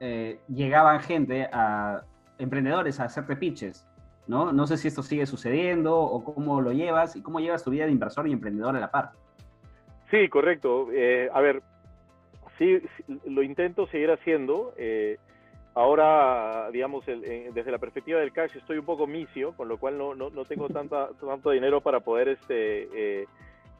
eh, 0.00 0.40
llegaban 0.48 1.00
gente, 1.00 1.48
a 1.52 2.02
emprendedores, 2.38 2.98
a 2.98 3.04
hacerte 3.04 3.36
pitches. 3.36 3.86
¿no? 4.26 4.52
no 4.52 4.66
sé 4.66 4.76
si 4.76 4.88
esto 4.88 5.02
sigue 5.02 5.24
sucediendo 5.24 5.98
o 5.98 6.22
cómo 6.22 6.60
lo 6.60 6.72
llevas 6.72 7.16
y 7.16 7.22
cómo 7.22 7.40
llevas 7.40 7.64
tu 7.64 7.70
vida 7.70 7.86
de 7.86 7.92
inversor 7.92 8.28
y 8.28 8.32
emprendedor 8.32 8.76
a 8.76 8.80
la 8.80 8.90
par. 8.90 9.12
Sí, 10.10 10.28
correcto. 10.28 10.88
a 11.32 11.40
ver, 11.40 11.62
sí, 12.58 12.82
lo 13.24 13.42
intento 13.42 13.86
seguir 13.86 14.10
haciendo. 14.10 14.74
Ahora, 15.74 16.70
digamos, 16.72 17.06
desde 17.06 17.70
la 17.70 17.78
perspectiva 17.78 18.18
del 18.20 18.32
cash 18.32 18.56
estoy 18.56 18.78
un 18.78 18.84
poco 18.84 19.06
misio, 19.06 19.52
con 19.52 19.68
lo 19.68 19.78
cual 19.78 19.96
no, 19.96 20.14
no, 20.14 20.28
no 20.30 20.44
tengo 20.44 20.68
tanta, 20.68 21.10
tanto 21.20 21.50
dinero 21.50 21.80
para 21.80 22.00
poder 22.00 22.28
este, 22.28 22.88
eh, 22.92 23.26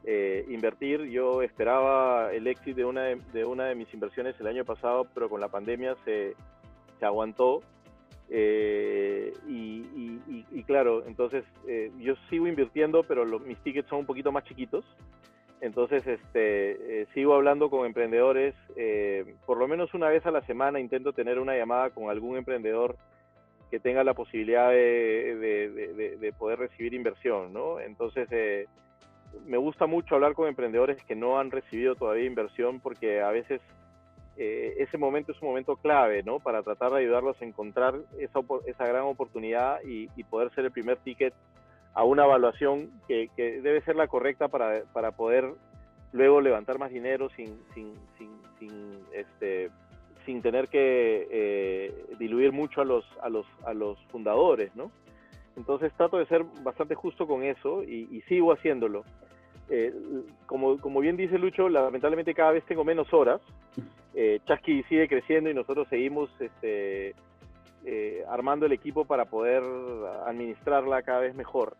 eh, 0.04 0.46
invertir. 0.48 1.04
Yo 1.06 1.42
esperaba 1.42 2.32
el 2.32 2.46
éxito 2.46 2.76
de 2.76 2.84
una 2.84 3.02
de, 3.02 3.44
una 3.44 3.64
de 3.64 3.74
mis 3.74 3.92
inversiones 3.92 4.38
el 4.38 4.46
año 4.46 4.64
pasado, 4.64 5.08
pero 5.12 5.28
con 5.28 5.40
la 5.40 5.48
pandemia 5.48 5.96
se, 6.04 6.34
se 7.00 7.04
aguantó. 7.04 7.62
Eh, 8.30 9.32
y, 9.48 10.20
y, 10.52 10.62
claro, 10.64 11.04
entonces 11.06 11.44
yo 11.98 12.14
sigo 12.28 12.46
invirtiendo, 12.46 13.02
pero 13.02 13.24
mis 13.40 13.58
tickets 13.58 13.88
son 13.88 14.00
un 14.00 14.06
poquito 14.06 14.30
más 14.30 14.44
chiquitos. 14.44 14.84
Entonces, 15.60 16.06
este, 16.06 17.02
eh, 17.02 17.06
sigo 17.14 17.34
hablando 17.34 17.68
con 17.68 17.84
emprendedores, 17.84 18.54
eh, 18.76 19.34
por 19.44 19.58
lo 19.58 19.66
menos 19.66 19.92
una 19.92 20.08
vez 20.08 20.24
a 20.24 20.30
la 20.30 20.42
semana 20.42 20.78
intento 20.78 21.12
tener 21.12 21.38
una 21.38 21.56
llamada 21.56 21.90
con 21.90 22.10
algún 22.10 22.36
emprendedor 22.36 22.96
que 23.70 23.80
tenga 23.80 24.04
la 24.04 24.14
posibilidad 24.14 24.70
de, 24.70 26.32
poder 26.38 26.60
recibir 26.60 26.94
inversión, 26.94 27.52
¿no? 27.52 27.80
Entonces, 27.80 28.28
eh, 28.30 28.66
me 29.46 29.58
gusta 29.58 29.86
mucho 29.86 30.14
hablar 30.14 30.34
con 30.34 30.48
emprendedores 30.48 31.02
que 31.02 31.16
no 31.16 31.38
han 31.38 31.50
recibido 31.50 31.96
todavía 31.96 32.24
inversión 32.24 32.80
porque 32.80 33.20
a 33.20 33.30
veces 33.30 33.60
ese 34.36 34.96
momento 34.98 35.32
es 35.32 35.42
un 35.42 35.48
momento 35.48 35.74
clave, 35.74 36.22
¿no? 36.22 36.38
Para 36.38 36.62
tratar 36.62 36.92
de 36.92 37.00
ayudarlos 37.00 37.42
a 37.42 37.44
encontrar 37.44 37.96
esa, 38.20 38.38
esa 38.66 38.86
gran 38.86 39.02
oportunidad 39.02 39.82
y, 39.82 40.08
y 40.14 40.22
poder 40.22 40.54
ser 40.54 40.64
el 40.64 40.70
primer 40.70 40.96
ticket 40.98 41.34
a 41.98 42.04
una 42.04 42.26
evaluación 42.26 42.92
que, 43.08 43.28
debe 43.36 43.80
ser 43.80 43.96
la 43.96 44.06
correcta 44.06 44.46
para, 44.46 44.84
para, 44.92 45.10
poder 45.10 45.52
luego 46.12 46.40
levantar 46.40 46.78
más 46.78 46.92
dinero 46.92 47.28
sin, 47.30 47.58
sin, 47.74 47.92
sin, 48.16 48.30
sin 48.60 49.00
este, 49.12 49.70
sin 50.24 50.40
tener 50.40 50.68
que 50.68 51.26
eh, 51.28 52.04
diluir 52.20 52.52
mucho 52.52 52.82
a 52.82 52.84
los, 52.84 53.04
a, 53.20 53.28
los, 53.28 53.46
a 53.66 53.74
los 53.74 53.98
fundadores, 54.12 54.76
¿no? 54.76 54.92
Entonces 55.56 55.92
trato 55.96 56.18
de 56.18 56.26
ser 56.26 56.44
bastante 56.62 56.94
justo 56.94 57.26
con 57.26 57.42
eso 57.42 57.82
y, 57.82 58.22
sigo 58.28 58.52
haciéndolo. 58.52 59.02
Eh, 59.68 59.92
como, 60.46 60.78
como 60.78 61.00
bien 61.00 61.16
dice 61.16 61.36
Lucho, 61.36 61.68
lamentablemente 61.68 62.32
cada 62.32 62.52
vez 62.52 62.64
tengo 62.66 62.84
menos 62.84 63.12
horas. 63.12 63.40
Eh, 64.14 64.38
Chasqui 64.46 64.84
sigue 64.84 65.08
creciendo 65.08 65.50
y 65.50 65.54
nosotros 65.54 65.88
seguimos 65.88 66.30
este, 66.38 67.16
eh, 67.84 68.22
armando 68.28 68.66
el 68.66 68.72
equipo 68.72 69.04
para 69.06 69.24
poder 69.24 69.62
administrarla 70.26 71.02
cada 71.02 71.20
vez 71.20 71.34
mejor. 71.34 71.76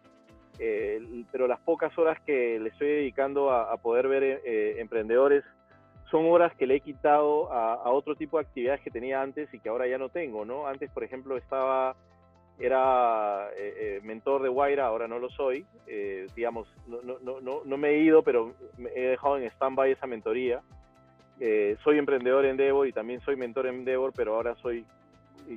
Eh, 0.59 1.25
pero 1.31 1.47
las 1.47 1.61
pocas 1.61 1.97
horas 1.99 2.21
que 2.23 2.59
le 2.59 2.71
estoy 2.71 2.88
dedicando 2.88 3.53
a, 3.53 3.77
poder 3.77 4.09
ver 4.09 4.23
eh, 4.25 4.77
emprendedores 4.79 5.44
son 6.11 6.27
horas 6.27 6.55
que 6.57 6.66
le 6.66 6.77
he 6.77 6.81
quitado 6.81 7.53
a, 7.53 7.90
otro 7.90 8.16
tipo 8.16 8.38
de 8.38 8.44
actividades 8.44 8.81
que 8.81 8.90
tenía 8.90 9.21
antes 9.23 9.53
y 9.53 9.61
que 9.61 9.68
ahora 9.68 9.87
ya 9.87 9.99
no 9.99 10.09
tengo, 10.09 10.44
¿no? 10.44 10.66
Antes, 10.66 10.90
por 10.90 11.05
ejemplo, 11.05 11.37
estaba, 11.37 11.94
era 12.59 13.51
mentor 14.03 14.42
de 14.42 14.49
Guaira, 14.49 14.87
ahora 14.87 15.07
no 15.07 15.18
lo 15.18 15.29
soy, 15.29 15.66
digamos, 16.35 16.66
no, 16.87 17.03
no, 17.03 17.40
no, 17.40 17.61
no, 17.62 17.77
me 17.77 17.90
he 17.90 17.99
ido, 17.99 18.23
pero 18.23 18.55
he 18.94 19.03
dejado 19.03 19.37
en 19.37 19.44
stand-by 19.51 19.92
esa 19.92 20.07
mentoría. 20.07 20.62
soy 21.85 21.99
emprendedor 21.99 22.47
en 22.47 22.53
Endeavor 22.53 22.88
y 22.88 22.92
también 22.92 23.21
soy 23.21 23.37
mentor 23.37 23.66
en 23.66 23.75
Endeavor, 23.81 24.14
pero 24.16 24.35
ahora 24.35 24.55
soy 24.62 24.87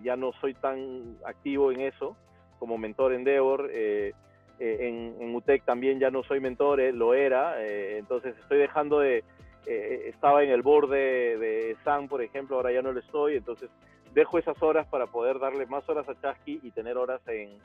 ya 0.04 0.16
no 0.16 0.32
soy 0.40 0.54
tan 0.54 1.18
activo 1.26 1.72
en 1.72 1.82
eso 1.82 2.16
como 2.60 2.78
mentor 2.78 3.14
Endeavor. 3.14 3.70
Eh, 3.72 4.10
eh, 4.10 4.14
en, 4.62 5.16
en, 5.20 5.36
UTEC 5.36 5.64
también 5.64 6.00
ya 6.00 6.12
no 6.12 6.24
soy 6.24 6.40
mentor, 6.40 6.80
eh, 6.80 6.94
lo 6.94 7.14
era, 7.14 7.56
entonces 7.66 8.36
estoy 8.38 8.60
dejando 8.60 9.00
de, 9.00 9.24
estaba 9.66 10.44
en 10.44 10.52
el 10.52 10.62
borde 10.62 11.38
de, 11.38 11.76
SAN, 11.84 12.08
por 12.08 12.22
ejemplo, 12.22 12.58
ahora 12.58 12.72
ya 12.72 12.82
no 12.82 12.92
lo 12.92 13.00
estoy, 13.00 13.38
entonces 13.38 13.70
dejo 14.14 14.38
esas 14.38 14.62
horas 14.62 14.88
para 14.88 15.08
poder 15.08 15.40
darle 15.40 15.66
más 15.66 15.88
horas 15.90 16.08
a 16.08 16.20
Chasqui 16.20 16.60
y 16.62 16.72
tener 16.72 16.98
horas 16.98 17.22
en, 17.28 17.58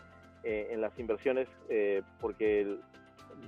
en 0.45 0.81
las 0.81 0.99
inversiones, 0.99 1.49
porque 2.21 2.77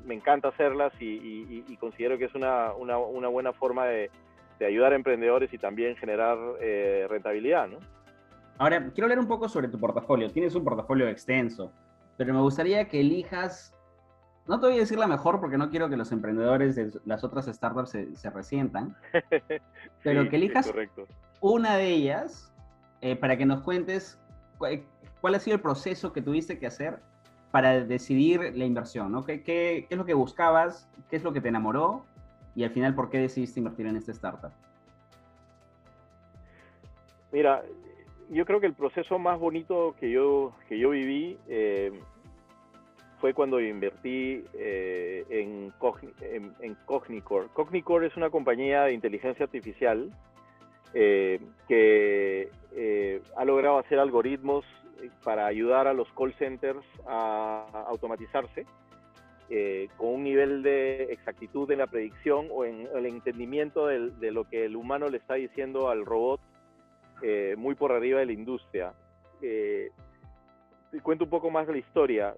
me 0.04 0.14
encanta 0.14 0.48
hacerlas 0.48 0.92
y, 1.00 1.76
considero 1.80 2.18
que 2.18 2.26
es 2.26 2.34
una, 2.34 2.74
una, 2.74 2.98
una 2.98 3.28
buena 3.28 3.52
forma 3.52 3.86
de, 3.86 4.10
de, 4.58 4.66
ayudar 4.66 4.92
a 4.92 4.96
emprendedores 4.96 5.52
y 5.52 5.58
también 5.58 5.96
generar 5.96 6.36
rentabilidad, 7.08 7.68
¿no? 7.68 7.78
Ahora, 8.58 8.90
quiero 8.92 9.04
hablar 9.04 9.20
un 9.20 9.28
poco 9.28 9.48
sobre 9.48 9.68
tu 9.68 9.78
portafolio. 9.78 10.28
Tienes 10.30 10.54
un 10.56 10.64
portafolio 10.64 11.08
extenso, 11.08 11.72
pero 12.18 12.34
me 12.34 12.40
gustaría 12.40 12.88
que 12.88 13.00
elijas, 13.00 13.72
no 14.46 14.60
te 14.60 14.66
voy 14.66 14.76
a 14.76 14.80
decir 14.80 14.98
la 14.98 15.06
mejor 15.06 15.40
porque 15.40 15.56
no 15.56 15.70
quiero 15.70 15.88
que 15.88 15.96
los 15.96 16.10
emprendedores 16.12 16.74
de 16.74 16.90
las 17.06 17.22
otras 17.24 17.46
startups 17.46 17.90
se, 17.90 18.30
resientan, 18.30 18.96
pero 20.02 20.28
que 20.28 20.36
elijas 20.36 20.70
una 21.40 21.76
de 21.76 21.88
ellas 21.88 22.52
eh, 23.00 23.14
para 23.14 23.38
que 23.38 23.46
nos 23.46 23.62
cuentes 23.62 24.18
cuál, 24.58 25.34
ha 25.34 25.38
sido 25.38 25.54
el 25.54 25.62
proceso 25.62 26.12
que 26.12 26.20
tuviste 26.20 26.58
que 26.58 26.66
hacer 26.66 26.98
para 27.52 27.84
decidir 27.84 28.52
la 28.56 28.64
inversión, 28.64 29.12
¿no? 29.12 29.24
¿Qué, 29.24 29.42
qué 29.44 29.86
es 29.88 29.96
lo 29.96 30.04
que 30.04 30.12
buscabas? 30.12 30.90
¿Qué 31.08 31.16
es 31.16 31.22
lo 31.22 31.32
que 31.32 31.40
te 31.40 31.48
enamoró? 31.48 32.04
Y 32.56 32.64
al 32.64 32.70
final, 32.70 32.96
¿por 32.96 33.08
qué 33.08 33.18
decidiste 33.18 33.60
invertir 33.60 33.86
en 33.86 33.96
esta 33.96 34.10
startup? 34.10 34.50
Mira, 37.30 37.62
yo 38.30 38.44
creo 38.44 38.60
que 38.60 38.66
el 38.66 38.74
proceso 38.74 39.18
más 39.18 39.38
bonito 39.38 39.94
que 39.98 40.10
yo, 40.10 40.52
que 40.68 40.78
yo 40.78 40.90
viví 40.90 41.38
eh, 41.48 41.92
fue 43.20 43.34
cuando 43.34 43.60
invertí 43.60 44.44
eh, 44.54 45.24
en, 45.30 45.72
en, 46.60 46.76
Cognicore. 46.84 47.48
Cognicore 47.52 48.06
es 48.06 48.16
una 48.16 48.30
compañía 48.30 48.84
de 48.84 48.92
inteligencia 48.92 49.44
artificial 49.44 50.10
eh, 50.94 51.40
que 51.66 52.50
ha 53.36 53.44
logrado 53.44 53.78
hacer 53.78 53.98
algoritmos 53.98 54.64
para 55.24 55.46
ayudar 55.46 55.86
a 55.86 55.92
los 55.92 56.08
call 56.12 56.32
centers 56.34 56.84
a, 57.06 57.84
automatizarse 57.88 58.66
con 59.96 60.08
un 60.08 60.24
nivel 60.24 60.62
de 60.62 61.04
exactitud 61.04 61.70
en 61.70 61.78
la 61.78 61.86
predicción 61.86 62.48
o 62.50 62.66
en 62.66 62.86
el 62.94 63.06
entendimiento 63.06 63.86
de 63.86 64.30
lo 64.30 64.44
que 64.44 64.66
el 64.66 64.76
humano 64.76 65.08
le 65.08 65.16
está 65.16 65.34
diciendo 65.34 65.88
al 65.88 66.04
robot 66.04 66.40
eh, 67.22 67.54
muy 67.56 67.74
por 67.74 67.92
arriba 67.92 68.20
de 68.20 68.26
la 68.26 68.32
industria. 68.32 68.92
Eh, 69.42 69.90
te 70.90 71.00
cuento 71.00 71.24
un 71.24 71.30
poco 71.30 71.50
más 71.50 71.66
de 71.66 71.74
la 71.74 71.78
historia. 71.78 72.34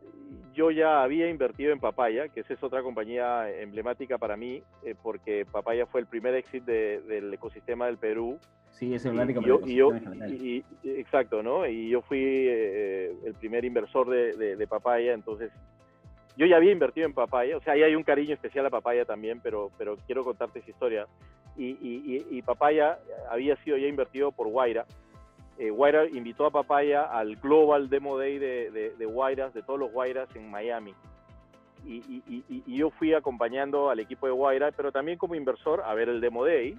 Yo 0.54 0.70
ya 0.70 1.02
había 1.02 1.28
invertido 1.28 1.72
en 1.72 1.78
Papaya, 1.78 2.28
que 2.28 2.40
esa 2.40 2.54
es 2.54 2.62
otra 2.62 2.82
compañía 2.82 3.48
emblemática 3.60 4.18
para 4.18 4.36
mí, 4.36 4.62
eh, 4.84 4.94
porque 5.00 5.46
Papaya 5.50 5.86
fue 5.86 6.00
el 6.00 6.06
primer 6.06 6.34
exit 6.34 6.64
del 6.64 7.32
ecosistema 7.32 7.86
del 7.86 7.98
Perú. 7.98 8.38
Sí, 8.70 8.94
es 8.94 9.04
emblemática 9.04 9.40
y 9.66 9.74
yo, 9.74 9.92
y 10.28 10.64
Exacto, 10.84 11.42
¿no? 11.42 11.66
Y 11.66 11.90
yo 11.90 12.02
fui 12.02 12.48
el 12.48 13.34
primer 13.38 13.64
inversor 13.64 14.08
de, 14.08 14.56
de, 14.56 14.66
Papaya, 14.66 15.12
entonces 15.12 15.52
yo 16.36 16.46
ya 16.46 16.56
había 16.56 16.72
invertido 16.72 17.06
en 17.06 17.12
Papaya, 17.12 17.56
o 17.56 17.60
sea, 17.60 17.74
ahí 17.74 17.82
hay 17.82 17.94
un 17.94 18.04
cariño 18.04 18.32
especial 18.34 18.64
a 18.66 18.70
Papaya 18.70 19.04
también, 19.04 19.40
pero, 19.40 19.70
pero 19.76 19.96
quiero 20.06 20.24
contarte 20.24 20.60
esa 20.60 20.70
historia 20.70 21.06
y, 21.60 22.42
Papaya 22.42 22.98
había 23.30 23.56
sido 23.56 23.76
ya 23.76 23.86
invertido 23.86 24.32
por 24.32 24.48
Guaira. 24.48 24.86
Eh, 25.58 25.70
Guaira 25.70 26.06
invitó 26.06 26.46
a 26.46 26.50
Papaya 26.50 27.02
al 27.02 27.36
Global 27.36 27.90
Demo 27.90 28.16
Day 28.16 28.38
de, 28.38 28.70
de, 28.70 28.90
de 28.96 29.62
todos 29.62 29.78
los 29.78 29.92
Guairas 29.92 30.34
en 30.34 30.50
Miami. 30.50 30.94
Y, 31.86 32.22
yo 32.66 32.90
fui 32.90 33.14
acompañando 33.14 33.90
al 33.90 34.00
equipo 34.00 34.26
de 34.26 34.32
Guaira, 34.32 34.70
pero 34.72 34.92
también 34.92 35.18
como 35.18 35.34
inversor 35.34 35.82
a 35.84 35.94
ver 35.94 36.08
el 36.08 36.20
Demo 36.20 36.44
Day. 36.44 36.78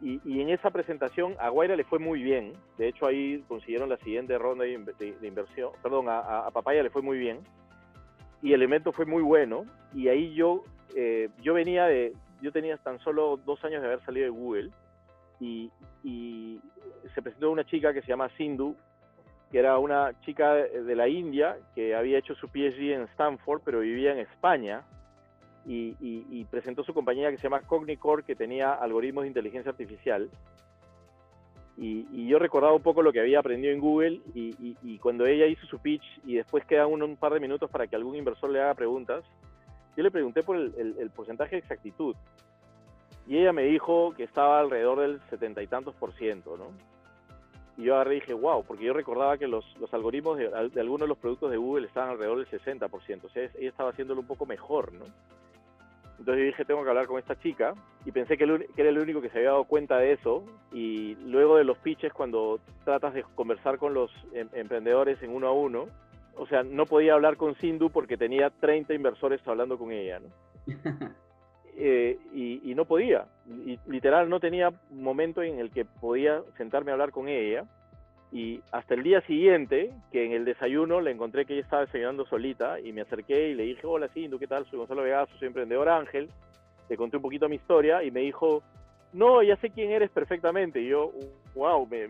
Y, 0.00 0.40
en 0.40 0.50
esa 0.50 0.70
presentación 0.70 1.34
a 1.38 1.48
Guaira 1.48 1.76
le 1.76 1.84
fue 1.84 1.98
muy 1.98 2.22
bien. 2.22 2.52
De 2.78 2.88
hecho, 2.88 3.06
ahí 3.06 3.42
consiguieron 3.48 3.88
la 3.88 3.96
siguiente 3.98 4.36
ronda 4.38 4.64
de, 4.64 4.72
inversión. 5.22 5.70
Perdón, 5.82 6.06
a, 6.08 6.48
Papaya 6.52 6.82
le 6.82 6.90
fue 6.90 7.02
muy 7.02 7.18
bien. 7.18 7.38
Y 8.42 8.52
el 8.52 8.62
evento 8.62 8.92
fue 8.92 9.06
muy 9.06 9.22
bueno. 9.22 9.64
Y 9.94 10.08
ahí 10.08 10.34
yo, 10.34 10.64
eh, 10.96 11.28
yo 11.40 11.54
venía 11.54 11.86
de, 11.86 12.12
yo 12.42 12.52
tenía 12.52 12.76
tan 12.76 12.98
solo 12.98 13.38
dos 13.46 13.64
años 13.64 13.80
de 13.80 13.88
haber 13.88 14.04
salido 14.04 14.24
de 14.24 14.30
Google 14.30 14.70
y, 15.40 15.70
se 17.14 17.20
presentó 17.20 17.50
una 17.50 17.64
chica 17.64 17.92
que 17.92 18.00
se 18.00 18.08
llama 18.08 18.30
Sindhu, 18.36 18.74
que 19.50 19.58
era 19.58 19.78
una 19.78 20.18
chica 20.20 20.54
de 20.54 20.94
la 20.94 21.08
India 21.08 21.58
que 21.74 21.94
había 21.94 22.18
hecho 22.18 22.34
su 22.34 22.48
PhD 22.48 22.94
en 22.94 23.02
Stanford, 23.02 23.60
pero 23.64 23.80
vivía 23.80 24.12
en 24.12 24.18
España. 24.18 24.82
Y, 25.66 26.44
presentó 26.50 26.82
su 26.84 26.92
compañía 26.92 27.30
que 27.30 27.36
se 27.36 27.44
llama 27.44 27.60
Cognicore, 27.60 28.24
que 28.24 28.34
tenía 28.34 28.72
algoritmos 28.74 29.22
de 29.22 29.28
inteligencia 29.28 29.70
artificial. 29.70 30.30
Y, 31.76 32.26
yo 32.26 32.38
recordaba 32.38 32.74
un 32.74 32.82
poco 32.82 33.02
lo 33.02 33.12
que 33.12 33.20
había 33.20 33.40
aprendido 33.40 33.72
en 33.72 33.80
Google 33.80 34.20
y, 34.34 34.98
cuando 34.98 35.26
ella 35.26 35.46
hizo 35.46 35.66
su 35.66 35.78
pitch 35.80 36.04
y 36.24 36.36
después 36.36 36.64
quedan 36.64 36.86
un, 36.88 37.16
par 37.16 37.34
de 37.34 37.40
minutos 37.40 37.70
para 37.70 37.86
que 37.86 37.96
algún 37.96 38.16
inversor 38.16 38.50
le 38.50 38.62
haga 38.62 38.74
preguntas, 38.74 39.24
yo 39.96 40.02
le 40.02 40.10
pregunté 40.10 40.42
por 40.42 40.56
el, 40.56 41.10
porcentaje 41.14 41.56
de 41.56 41.60
exactitud 41.60 42.14
y 43.26 43.38
ella 43.38 43.52
me 43.52 43.62
dijo 43.62 44.14
que 44.16 44.24
estaba 44.24 44.60
alrededor 44.60 45.00
del 45.00 45.20
setenta 45.30 45.62
y 45.62 45.66
tantos 45.66 45.94
por 45.94 46.12
ciento, 46.14 46.56
¿no? 46.56 46.68
Y 47.76 47.84
yo 47.84 47.94
agarré 47.94 48.16
y 48.16 48.20
dije, 48.20 48.34
wow, 48.34 48.64
porque 48.64 48.84
yo 48.84 48.92
recordaba 48.92 49.38
que 49.38 49.46
los, 49.46 49.64
los 49.78 49.92
algoritmos 49.94 50.38
de, 50.38 50.48
algunos 50.48 51.00
de 51.00 51.08
los 51.08 51.18
productos 51.18 51.50
de 51.50 51.56
Google 51.56 51.86
estaban 51.86 52.10
alrededor 52.10 52.38
del 52.38 52.60
60%, 52.60 53.24
o 53.24 53.28
sea, 53.30 53.44
ella 53.44 53.68
estaba 53.68 53.90
haciéndolo 53.90 54.20
un 54.20 54.26
poco 54.26 54.44
mejor, 54.44 54.92
¿no? 54.92 55.04
Entonces 56.18 56.42
yo 56.42 56.46
dije, 56.46 56.64
tengo 56.64 56.84
que 56.84 56.88
hablar 56.88 57.06
con 57.06 57.18
esta 57.18 57.38
chica, 57.40 57.74
y 58.04 58.12
pensé 58.12 58.36
que, 58.36 58.46
que 58.46 58.80
era 58.80 58.90
el 58.90 58.98
único 58.98 59.20
que 59.20 59.28
se 59.30 59.38
había 59.38 59.50
dado 59.50 59.64
cuenta 59.64 59.98
de 59.98 60.12
eso, 60.12 60.44
y 60.72 61.16
luego 61.16 61.56
de 61.56 61.64
los 61.64 61.78
pitches, 61.78 62.12
cuando 62.12 62.60
tratas 62.84 63.14
de 63.14 63.24
conversar 63.34 63.78
con 63.78 63.94
los 63.94 64.10
em, 64.32 64.48
emprendedores 64.52 65.20
en 65.22 65.34
uno 65.34 65.48
a 65.48 65.52
uno, 65.52 65.86
o 66.36 66.46
sea, 66.46 66.62
no 66.62 66.86
podía 66.86 67.14
hablar 67.14 67.36
con 67.36 67.54
Sindhu 67.56 67.90
porque 67.90 68.16
tenía 68.16 68.50
30 68.50 68.94
inversores 68.94 69.40
hablando 69.46 69.78
con 69.78 69.92
ella, 69.92 70.20
¿no? 70.20 70.28
Eh, 71.74 72.18
y, 72.34 72.74
no 72.74 72.84
podía, 72.84 73.24
y, 73.48 73.78
literal 73.86 74.28
no 74.28 74.40
tenía 74.40 74.70
momento 74.90 75.42
en 75.42 75.58
el 75.58 75.70
que 75.70 75.86
podía 75.86 76.42
sentarme 76.58 76.90
a 76.90 76.94
hablar 76.94 77.12
con 77.12 77.28
ella. 77.28 77.64
Y 78.30 78.60
hasta 78.72 78.94
el 78.94 79.02
día 79.02 79.20
siguiente, 79.22 79.90
que 80.12 80.26
en 80.26 80.32
el 80.32 80.44
desayuno 80.44 81.00
le 81.00 81.10
encontré 81.10 81.46
que 81.46 81.54
ella 81.54 81.62
estaba 81.62 81.86
desayunando 81.86 82.26
solita 82.26 82.78
y 82.78 82.92
me 82.92 83.00
acerqué 83.00 83.48
y 83.48 83.54
le 83.54 83.64
dije, 83.64 83.86
hola 83.86 84.08
Sindhu, 84.08 84.38
¿qué 84.38 84.46
tal? 84.46 84.66
Soy 84.66 84.78
Gonzalo 84.78 85.02
Vegaso, 85.02 85.34
soy 85.38 85.48
emprendedor 85.48 85.88
Ángel. 85.88 86.28
Le 86.90 86.96
conté 86.98 87.16
un 87.16 87.22
poquito 87.22 87.48
mi 87.48 87.56
historia 87.56 88.02
y 88.02 88.10
me 88.10 88.20
dijo, 88.20 88.62
no, 89.14 89.42
ya 89.42 89.56
sé 89.56 89.70
quién 89.70 89.90
eres 89.92 90.10
perfectamente. 90.10 90.78
Y 90.80 90.88
yo, 90.88 91.10
wow, 91.54 91.86
me, 91.86 92.08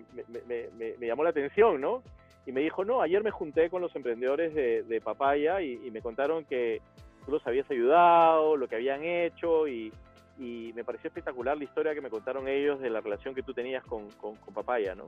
me, 0.48 0.68
me, 0.76 0.96
me 0.98 1.06
llamó 1.06 1.22
la 1.22 1.30
atención, 1.30 1.80
¿no? 1.80 2.02
Y 2.44 2.52
me 2.52 2.60
dijo, 2.60 2.84
no, 2.84 3.00
ayer 3.02 3.22
me 3.22 3.30
junté 3.30 3.70
con 3.70 3.82
los 3.82 3.94
emprendedores 3.94 4.54
de, 4.54 5.00
Papaya 5.00 5.60
y, 5.62 5.90
me 5.90 6.00
contaron 6.00 6.44
que 6.44 6.80
tú 7.24 7.32
los 7.32 7.46
habías 7.46 7.70
ayudado, 7.70 8.56
lo 8.56 8.68
que 8.68 8.76
habían 8.76 9.04
hecho 9.04 9.68
y, 9.68 9.92
me 10.38 10.82
pareció 10.82 11.06
espectacular 11.06 11.56
la 11.56 11.62
historia 11.62 11.94
que 11.94 12.00
me 12.00 12.10
contaron 12.10 12.48
ellos 12.48 12.80
de 12.80 12.90
la 12.90 13.00
relación 13.00 13.32
que 13.32 13.44
tú 13.44 13.54
tenías 13.54 13.84
con, 13.84 14.08
Papaya, 14.52 14.94
¿no? 14.94 15.06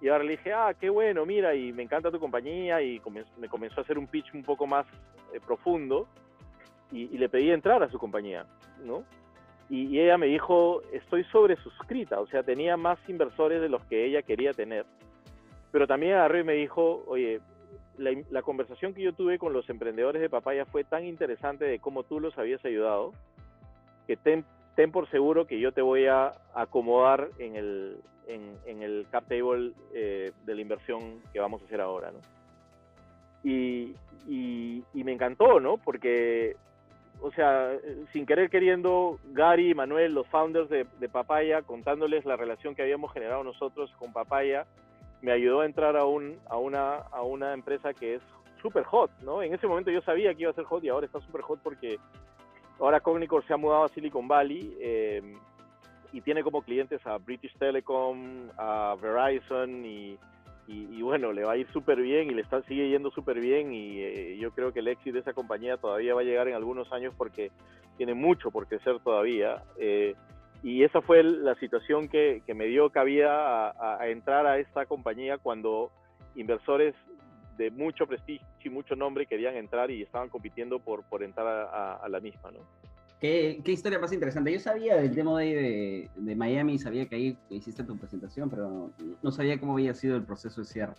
Y 0.00 0.08
ahora 0.08 0.24
le 0.24 0.32
dije, 0.32 0.52
ah, 0.52 0.74
qué 0.78 0.90
bueno, 0.90 1.24
mira, 1.24 1.54
y 1.54 1.72
me 1.72 1.82
encanta 1.82 2.10
tu 2.10 2.18
compañía 2.18 2.82
y 2.82 3.00
me 3.38 3.48
comenzó 3.48 3.80
a 3.80 3.84
hacer 3.84 3.96
un 3.96 4.06
pitch 4.06 4.34
un 4.34 4.42
poco 4.42 4.66
más 4.66 4.86
eh, 5.32 5.40
profundo 5.44 6.06
y, 6.90 7.16
le 7.16 7.28
pedí 7.28 7.50
entrar 7.50 7.82
a 7.82 7.90
su 7.90 7.98
compañía, 7.98 8.44
¿no? 8.84 9.04
Y, 9.70 9.86
y 9.86 10.00
ella 10.00 10.18
me 10.18 10.26
dijo, 10.26 10.82
estoy 10.92 11.24
sobresuscrita, 11.24 12.20
o 12.20 12.26
sea, 12.26 12.42
tenía 12.42 12.76
más 12.76 12.98
inversores 13.08 13.60
de 13.60 13.68
los 13.68 13.84
que 13.84 14.04
ella 14.04 14.22
quería 14.22 14.52
tener 14.52 14.84
pero 15.76 15.86
también 15.86 16.14
agarró 16.14 16.38
y 16.38 16.42
me 16.42 16.54
dijo, 16.54 17.04
oye, 17.06 17.38
la, 17.98 18.40
conversación 18.40 18.94
que 18.94 19.02
yo 19.02 19.12
tuve 19.12 19.38
con 19.38 19.52
los 19.52 19.68
emprendedores 19.68 20.22
de 20.22 20.30
Papaya 20.30 20.64
fue 20.64 20.84
tan 20.84 21.04
interesante 21.04 21.66
de 21.66 21.80
cómo 21.80 22.02
tú 22.02 22.18
los 22.18 22.38
habías 22.38 22.64
ayudado, 22.64 23.12
que 24.06 24.16
ten, 24.16 24.46
por 24.90 25.06
seguro 25.10 25.46
que 25.46 25.60
yo 25.60 25.72
te 25.72 25.82
voy 25.82 26.06
a 26.06 26.32
acomodar 26.54 27.28
en 27.38 27.56
el, 27.56 27.98
en, 28.26 28.82
el 28.82 29.06
cap 29.10 29.24
table 29.28 29.72
eh, 29.92 30.32
de 30.46 30.54
la 30.54 30.62
inversión 30.62 31.20
que 31.30 31.40
vamos 31.40 31.60
a 31.60 31.66
hacer 31.66 31.82
ahora, 31.82 32.10
¿no? 32.10 32.20
Y, 33.44 33.94
y, 34.26 35.04
me 35.04 35.12
encantó, 35.12 35.60
¿no? 35.60 35.76
Porque, 35.76 36.56
o 37.20 37.30
sea, 37.32 37.76
sin 38.14 38.24
querer 38.24 38.48
queriendo, 38.48 39.18
Gary 39.34 39.72
y 39.72 39.74
Manuel, 39.74 40.14
los 40.14 40.26
founders 40.28 40.70
de, 40.70 40.86
de 40.98 41.08
Papaya, 41.10 41.60
contándoles 41.60 42.24
la 42.24 42.36
relación 42.36 42.74
que 42.74 42.80
habíamos 42.80 43.12
generado 43.12 43.44
nosotros 43.44 43.92
con 43.98 44.14
Papaya, 44.14 44.64
me 45.22 45.32
ayudó 45.32 45.60
a 45.60 45.66
entrar 45.66 45.96
a, 45.96 46.04
un, 46.04 46.38
a, 46.48 46.56
una, 46.56 46.96
a 46.96 47.22
una 47.22 47.52
empresa 47.52 47.94
que 47.94 48.16
es 48.16 48.22
súper 48.60 48.84
hot, 48.84 49.10
¿no? 49.22 49.42
En 49.42 49.54
ese 49.54 49.66
momento 49.66 49.90
yo 49.90 50.00
sabía 50.02 50.34
que 50.34 50.42
iba 50.42 50.50
a 50.50 50.54
ser 50.54 50.64
hot 50.64 50.82
y 50.84 50.88
ahora 50.88 51.06
está 51.06 51.20
súper 51.20 51.42
hot 51.42 51.60
porque 51.62 51.98
ahora 52.80 53.00
Cognicore 53.00 53.46
se 53.46 53.54
ha 53.54 53.56
mudado 53.56 53.84
a 53.84 53.88
Silicon 53.88 54.28
Valley 54.28 54.76
eh, 54.80 55.22
y 56.12 56.20
tiene 56.20 56.42
como 56.42 56.62
clientes 56.62 57.04
a 57.06 57.18
British 57.18 57.56
Telecom, 57.58 58.48
a 58.56 58.96
Verizon 59.00 59.84
y, 59.84 60.18
y, 60.68 61.00
bueno, 61.02 61.32
le 61.32 61.44
va 61.44 61.52
a 61.52 61.56
ir 61.56 61.70
súper 61.72 62.00
bien 62.00 62.30
y 62.30 62.34
le 62.34 62.42
está, 62.42 62.60
sigue 62.62 62.88
yendo 62.88 63.10
súper 63.10 63.40
bien 63.40 63.72
y 63.72 64.00
eh, 64.00 64.36
yo 64.38 64.50
creo 64.50 64.72
que 64.72 64.80
el 64.80 64.88
éxito 64.88 65.14
de 65.14 65.20
esa 65.20 65.32
compañía 65.32 65.76
todavía 65.76 66.14
va 66.14 66.22
a 66.22 66.24
llegar 66.24 66.48
en 66.48 66.54
algunos 66.54 66.92
años 66.92 67.14
porque 67.16 67.52
tiene 67.96 68.14
mucho 68.14 68.50
por 68.50 68.66
crecer 68.66 68.98
todavía. 69.00 69.62
Eh, 69.78 70.14
y 70.62 70.82
esa 70.82 71.00
fue 71.00 71.22
la 71.22 71.54
situación 71.56 72.08
que, 72.08 72.42
me 72.54 72.66
dio 72.66 72.90
cabida 72.90 73.70
a, 73.70 74.08
entrar 74.08 74.46
a 74.46 74.58
esta 74.58 74.86
compañía 74.86 75.38
cuando 75.38 75.90
inversores 76.34 76.94
de 77.56 77.70
mucho 77.70 78.06
prestigio 78.06 78.46
y 78.62 78.68
mucho 78.68 78.96
nombre 78.96 79.26
querían 79.26 79.54
entrar 79.54 79.90
y 79.90 80.02
estaban 80.02 80.28
compitiendo 80.28 80.78
por, 80.78 81.04
por 81.04 81.22
entrar 81.22 81.46
a, 81.46 82.08
la 82.08 82.20
misma, 82.20 82.50
¿no? 82.50 82.60
¿Qué, 83.20 83.60
¿Qué, 83.64 83.72
historia 83.72 83.98
más 83.98 84.12
interesante. 84.12 84.52
Yo 84.52 84.60
sabía 84.60 84.96
del 84.96 85.14
Demo 85.14 85.36
Day 85.36 85.54
de, 85.54 86.10
de, 86.16 86.36
Miami, 86.36 86.78
sabía 86.78 87.06
que 87.06 87.16
ahí 87.16 87.38
hiciste 87.48 87.82
tu 87.82 87.96
presentación, 87.96 88.50
pero 88.50 88.90
no, 89.22 89.30
sabía 89.30 89.58
cómo 89.58 89.72
había 89.72 89.94
sido 89.94 90.16
el 90.16 90.24
proceso 90.24 90.60
de 90.60 90.66
cierre. 90.66 90.92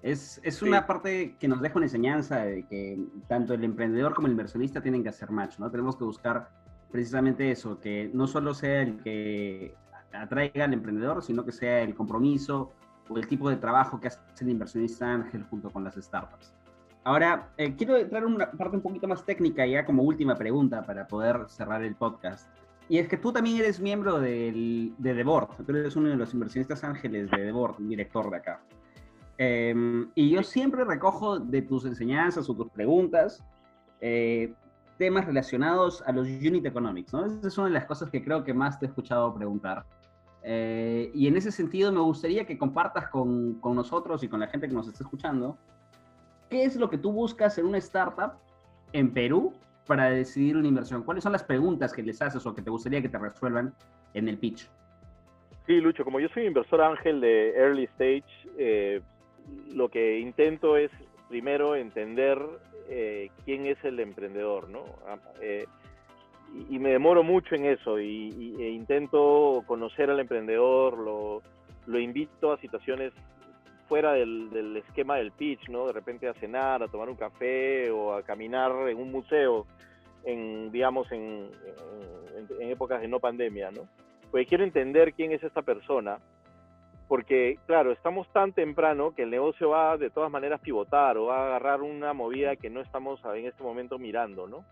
Es, 0.00 0.40
es 0.44 0.62
una 0.62 0.86
parte 0.86 1.34
que 1.40 1.48
nos 1.48 1.60
deja 1.60 1.76
una 1.76 1.86
enseñanza 1.86 2.44
de 2.44 2.62
que 2.64 2.96
tanto 3.26 3.54
el 3.54 3.64
emprendedor 3.64 4.14
como 4.14 4.28
el 4.28 4.32
inversionista 4.32 4.82
tienen 4.82 5.02
que 5.02 5.08
hacer 5.08 5.30
match, 5.30 5.58
¿no? 5.58 5.68
Tenemos 5.68 5.96
que 5.96 6.04
buscar 6.04 6.48
precisamente 6.94 7.50
eso, 7.50 7.80
que 7.80 8.08
no 8.14 8.28
solo 8.28 8.54
sea 8.54 8.82
el 8.82 9.02
que 9.02 9.74
atraiga 10.12 10.64
al 10.64 10.74
emprendedor, 10.74 11.24
sino 11.24 11.44
que 11.44 11.50
sea 11.50 11.80
el 11.80 11.92
compromiso 11.92 12.70
o 13.08 13.18
el 13.18 13.26
tipo 13.26 13.50
de 13.50 13.56
trabajo 13.56 13.98
que 13.98 14.06
hace 14.06 14.20
el 14.42 14.50
inversionista 14.50 15.12
ángel 15.12 15.42
junto 15.50 15.70
con 15.70 15.82
las 15.82 15.96
startups. 15.96 16.54
Ahora, 17.02 17.50
eh, 17.56 17.74
quiero 17.74 17.96
entrar 17.96 18.22
en 18.22 18.34
una 18.34 18.48
parte 18.52 18.76
un 18.76 18.82
poquito 18.84 19.08
más 19.08 19.26
técnica, 19.26 19.66
ya 19.66 19.84
como 19.84 20.04
última 20.04 20.36
pregunta 20.36 20.82
para 20.86 21.08
poder 21.08 21.46
cerrar 21.48 21.82
el 21.82 21.96
podcast. 21.96 22.48
y 22.88 22.98
es 22.98 23.08
que 23.08 23.16
tú 23.16 23.32
también 23.32 23.56
eres 23.56 23.80
miembro 23.80 24.20
del, 24.20 24.94
de 24.96 25.14
The 25.14 25.24
Board, 25.24 25.66
tú 25.66 25.72
eres 25.74 25.96
uno 25.96 26.10
de 26.10 26.16
los 26.16 26.32
inversionistas 26.32 26.84
ángeles 26.84 27.28
de 27.32 27.38
The 27.38 27.50
Board, 27.50 27.78
director 27.78 28.30
de 28.30 28.36
acá. 28.36 28.60
Em, 29.38 30.12
y 30.14 30.30
yo 30.30 30.44
siempre 30.44 30.84
recojo 30.84 31.40
de 31.40 31.60
tus 31.62 31.86
enseñanzas 31.86 32.48
o 32.48 32.54
tus 32.54 32.70
preguntas 32.70 33.42
eh, 34.00 34.54
temas 34.98 35.26
relacionados 35.26 36.02
a 36.06 36.12
los 36.12 36.26
unit 36.26 36.64
economics, 36.66 37.12
¿no? 37.12 37.26
Esa 37.26 37.48
es 37.48 37.58
una 37.58 37.68
de 37.68 37.74
las 37.74 37.86
cosas 37.86 38.10
que 38.10 38.22
creo 38.22 38.44
que 38.44 38.54
más 38.54 38.78
te 38.78 38.86
he 38.86 38.88
escuchado 38.88 39.34
preguntar. 39.34 39.84
Eh, 40.42 41.10
y 41.14 41.26
en 41.26 41.36
ese 41.36 41.50
sentido 41.50 41.90
me 41.90 42.00
gustaría 42.00 42.44
que 42.44 42.58
compartas 42.58 43.08
con, 43.08 43.54
con, 43.60 43.74
nosotros 43.74 44.22
y 44.22 44.28
con 44.28 44.40
la 44.40 44.46
gente 44.46 44.68
que 44.68 44.74
nos 44.74 44.86
está 44.86 45.02
escuchando, 45.02 45.56
¿qué 46.50 46.64
es 46.64 46.76
lo 46.76 46.90
que 46.90 46.98
tú 46.98 47.12
buscas 47.12 47.56
en 47.58 47.66
una 47.66 47.78
startup 47.78 48.34
en 48.92 49.12
Perú 49.12 49.54
para 49.86 50.10
decidir 50.10 50.56
una 50.56 50.68
inversión? 50.68 51.02
¿Cuáles 51.02 51.24
son 51.24 51.32
las 51.32 51.42
preguntas 51.42 51.92
que 51.92 52.02
les 52.02 52.20
haces 52.20 52.44
o 52.46 52.54
que 52.54 52.62
te 52.62 52.70
gustaría 52.70 53.00
que 53.00 53.08
te 53.08 53.18
resuelvan 53.18 53.74
en 54.12 54.28
el 54.28 54.38
pitch? 54.38 54.68
Sí, 55.66 55.80
Lucho, 55.80 56.04
como 56.04 56.20
yo 56.20 56.28
soy 56.28 56.46
inversor 56.46 56.82
ángel 56.82 57.22
de 57.22 57.50
Early 57.56 57.84
Stage, 57.84 58.24
eh, 58.58 59.00
lo 59.72 59.88
que 59.88 60.18
intento 60.20 60.76
es 60.76 60.90
primero 61.34 61.74
entender 61.74 62.38
eh, 62.88 63.28
quién 63.44 63.66
es 63.66 63.76
el 63.82 63.98
emprendedor, 63.98 64.68
¿no? 64.68 64.84
Ah, 65.04 65.18
eh, 65.40 65.66
y, 66.70 66.78
me 66.78 66.90
demoro 66.90 67.24
mucho 67.24 67.56
en 67.56 67.64
eso 67.64 67.98
y, 67.98 68.54
e 68.60 68.68
intento 68.68 69.64
conocer 69.66 70.10
al 70.10 70.20
emprendedor, 70.20 70.96
lo, 70.96 71.98
invito 71.98 72.52
a 72.52 72.58
situaciones 72.58 73.12
fuera 73.88 74.12
del, 74.12 74.48
del, 74.50 74.76
esquema 74.76 75.16
del 75.16 75.32
pitch, 75.32 75.68
¿no? 75.70 75.88
De 75.88 75.92
repente 75.92 76.28
a 76.28 76.34
cenar, 76.34 76.84
a 76.84 76.86
tomar 76.86 77.08
un 77.08 77.16
café 77.16 77.90
o 77.90 78.14
a 78.14 78.22
caminar 78.22 78.88
en 78.88 78.96
un 78.96 79.10
museo, 79.10 79.66
en, 80.22 80.70
digamos, 80.70 81.10
en, 81.10 81.50
épocas 82.60 83.00
de 83.00 83.08
no 83.08 83.18
pandemia, 83.18 83.72
¿no? 83.72 83.88
Porque 84.30 84.46
quiero 84.46 84.62
entender 84.62 85.14
quién 85.14 85.32
es 85.32 85.42
esta 85.42 85.62
persona, 85.62 86.18
porque, 87.08 87.58
claro, 87.66 87.92
estamos 87.92 88.26
tan 88.32 88.52
temprano 88.52 89.14
que 89.14 89.22
el 89.22 89.30
negocio 89.30 89.70
va 89.70 89.96
de 89.98 90.10
todas 90.10 90.30
maneras 90.30 90.60
pivotar 90.60 91.18
o 91.18 91.26
va 91.26 91.38
a 91.38 91.46
agarrar 91.46 91.82
una 91.82 92.12
movida 92.12 92.56
que 92.56 92.70
no 92.70 92.80
estamos 92.80 93.20
en 93.34 93.46
este 93.46 93.62
momento 93.62 93.98
mirando, 93.98 94.46
¿no? 94.46 94.64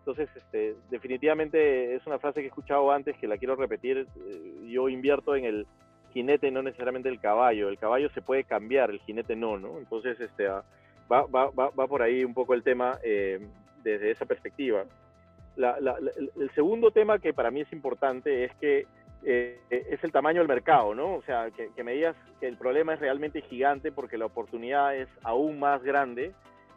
Entonces, 0.00 0.28
este, 0.36 0.74
definitivamente 0.90 1.94
es 1.94 2.06
una 2.06 2.18
frase 2.18 2.40
que 2.40 2.46
he 2.46 2.48
escuchado 2.48 2.90
antes 2.92 3.16
que 3.18 3.26
la 3.26 3.36
quiero 3.36 3.56
repetir. 3.56 4.06
Eh, 4.16 4.68
yo 4.70 4.88
invierto 4.88 5.36
en 5.36 5.44
el 5.44 5.66
jinete, 6.12 6.50
no 6.50 6.62
necesariamente 6.62 7.08
el 7.08 7.20
caballo. 7.20 7.68
El 7.68 7.78
caballo 7.78 8.08
se 8.10 8.22
puede 8.22 8.44
cambiar, 8.44 8.90
el 8.90 9.00
jinete 9.00 9.36
no, 9.36 9.58
¿no? 9.58 9.78
Entonces, 9.78 10.18
este, 10.20 10.48
ah, 10.48 10.62
va, 11.10 11.22
va, 11.26 11.50
va, 11.50 11.70
va 11.70 11.86
por 11.86 12.02
ahí 12.02 12.24
un 12.24 12.34
poco 12.34 12.54
el 12.54 12.62
tema 12.62 12.98
eh, 13.02 13.46
desde 13.82 14.10
esa 14.10 14.26
perspectiva. 14.26 14.84
el 15.56 16.50
segundo 16.54 16.90
tema 16.90 17.18
que 17.18 17.34
para 17.34 17.50
mí 17.50 17.60
es 17.60 17.72
importante 17.72 18.44
es 18.44 18.54
que 18.56 18.86
eh, 19.24 19.60
es 19.70 20.02
el 20.04 20.12
tamaño 20.12 20.40
del 20.40 20.48
mercado, 20.48 20.94
¿no? 20.94 21.14
O 21.14 21.22
sea, 21.22 21.50
que, 21.50 21.70
que, 21.74 21.84
me 21.84 21.92
digas 21.92 22.16
que 22.40 22.46
el 22.46 22.56
problema 22.56 22.94
es 22.94 23.00
realmente 23.00 23.42
gigante 23.42 23.92
porque 23.92 24.18
la 24.18 24.26
oportunidad 24.26 24.96
es 24.96 25.08
aún 25.22 25.58
más 25.58 25.82
grande, 25.82 26.32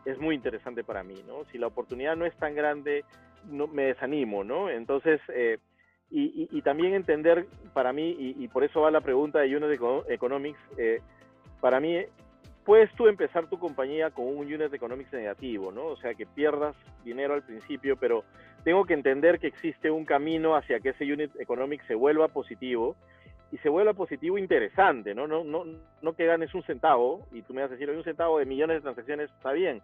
es 0.06 0.20
muy 0.20 0.36
interesante 0.36 0.84
para 0.84 1.04
mí, 1.04 1.24
¿no? 1.28 1.46
Si 1.52 1.58
la 1.58 1.68
oportunidad 1.68 2.16
no 2.16 2.26
es 2.26 2.36
tan 2.38 2.56
grande, 2.56 3.06
no, 3.50 3.68
me 3.68 3.84
desanimo, 3.84 4.44
¿no? 4.44 4.70
Entonces, 4.70 5.22
eh, 5.30 5.60
y, 6.14 6.62
también 6.62 6.94
entender 6.94 7.48
para 7.74 7.94
mí, 7.94 8.16
y, 8.20 8.48
por 8.50 8.66
eso 8.66 8.82
va 8.82 8.92
la 8.92 9.00
pregunta 9.00 9.40
de 9.40 9.56
Unit 9.56 9.80
Economics, 10.10 10.60
eh, 10.78 11.00
para 11.62 11.80
mí, 11.80 12.04
puedes 12.66 12.94
tú 12.96 13.08
empezar 13.08 13.48
tu 13.48 13.58
compañía 13.58 14.12
con 14.12 14.26
un 14.26 14.46
Unit 14.46 14.74
Economics 14.74 15.12
negativo, 15.14 15.72
¿no? 15.72 15.86
O 15.86 15.98
sea, 15.98 16.14
que 16.14 16.26
pierdas 16.26 16.76
dinero 17.04 17.34
al 17.34 17.44
principio, 17.44 17.98
pero 17.98 18.24
tengo 18.64 18.86
que 18.86 18.94
entender 18.94 19.40
que 19.40 19.48
existe 19.48 19.90
un 19.90 20.06
camino 20.06 20.56
hacia 20.56 20.80
que 20.80 20.90
ese 20.90 21.12
Unit 21.12 21.32
Economics 21.40 21.86
se 21.88 21.96
vuelva 21.96 22.28
positivo 22.28 22.96
y 23.52 23.58
se 23.58 23.70
vuelva 23.70 23.94
positivo 23.94 24.38
interesante, 24.38 25.14
¿no? 25.14 25.28
No, 25.28 25.44
no, 25.44 25.66
no 26.02 26.14
que 26.14 26.26
ganes 26.26 26.54
un 26.54 26.64
centavo 26.64 27.28
y 27.32 27.42
tú 27.42 27.54
me 27.54 27.62
vas 27.62 27.72
a 27.72 27.74
decir, 27.74 27.90
un 27.90 28.04
centavo 28.04 28.40
de 28.40 28.46
millones 28.46 28.78
de 28.78 28.82
transacciones, 28.82 29.30
está 29.32 29.52
bien. 29.52 29.82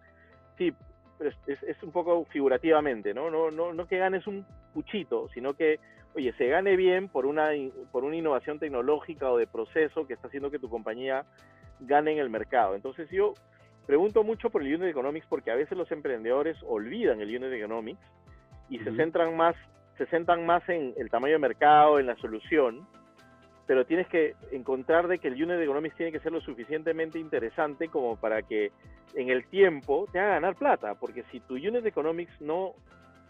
Sí, 0.56 0.72
pero 1.18 1.30
es, 1.46 1.62
es, 1.62 1.82
un 1.82 1.90
poco 1.90 2.24
figurativamente, 2.26 3.12
¿no? 3.12 3.30
No, 3.30 3.50
no, 3.50 3.72
no 3.72 3.86
que 3.86 3.98
ganes 3.98 4.26
un 4.26 4.46
puchito, 4.72 5.28
sino 5.34 5.54
que 5.54 5.80
oye, 6.14 6.32
se 6.38 6.48
gane 6.48 6.76
bien 6.76 7.08
por 7.08 7.26
una, 7.26 7.50
por 7.92 8.04
una 8.04 8.16
innovación 8.16 8.58
tecnológica 8.58 9.30
o 9.30 9.36
de 9.36 9.46
proceso 9.46 10.06
que 10.06 10.14
está 10.14 10.28
haciendo 10.28 10.50
que 10.50 10.58
tu 10.58 10.68
compañía 10.68 11.24
gane 11.80 12.12
en 12.12 12.18
el 12.18 12.30
mercado. 12.30 12.74
Entonces 12.74 13.08
yo 13.10 13.34
pregunto 13.86 14.22
mucho 14.22 14.50
por 14.50 14.62
el 14.62 14.74
Unit 14.74 14.90
Economics 14.90 15.26
porque 15.28 15.50
a 15.50 15.54
veces 15.54 15.76
los 15.76 15.90
emprendedores 15.92 16.56
olvidan 16.66 17.20
el 17.20 17.34
Unit 17.34 17.52
Economics 17.52 18.00
y 18.68 18.78
se 18.80 18.94
centran 18.94 19.36
más 19.36 19.56
se 19.96 20.06
centran 20.06 20.46
más 20.46 20.66
en 20.68 20.94
el 20.96 21.10
tamaño 21.10 21.32
de 21.32 21.40
mercado, 21.40 21.98
en 21.98 22.06
la 22.06 22.14
solución, 22.16 22.86
pero 23.66 23.84
tienes 23.84 24.06
que 24.06 24.34
encontrar 24.52 25.08
de 25.08 25.18
que 25.18 25.28
el 25.28 25.34
Unit 25.34 25.60
Economics 25.60 25.96
tiene 25.96 26.12
que 26.12 26.20
ser 26.20 26.32
lo 26.32 26.40
suficientemente 26.40 27.18
interesante 27.18 27.88
como 27.88 28.16
para 28.16 28.42
que 28.42 28.70
en 29.14 29.28
el 29.28 29.44
tiempo 29.46 30.06
te 30.12 30.20
haga 30.20 30.34
ganar 30.34 30.54
plata, 30.54 30.94
porque 30.94 31.24
si 31.32 31.40
tu 31.40 31.54
Unit 31.54 31.84
Economics 31.84 32.40
no, 32.40 32.74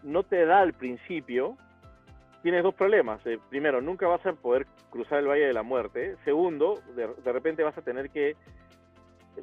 no 0.03 0.23
te 0.23 0.45
da 0.45 0.59
al 0.59 0.73
principio, 0.73 1.57
tienes 2.41 2.63
dos 2.63 2.73
problemas. 2.73 3.25
Eh, 3.25 3.39
primero, 3.49 3.81
nunca 3.81 4.07
vas 4.07 4.25
a 4.25 4.33
poder 4.33 4.65
cruzar 4.89 5.19
el 5.19 5.27
Valle 5.27 5.47
de 5.47 5.53
la 5.53 5.63
Muerte. 5.63 6.15
Segundo, 6.25 6.81
de, 6.95 7.31
repente 7.31 7.63
vas 7.63 7.77
a 7.77 7.81
tener 7.81 8.09
que 8.09 8.35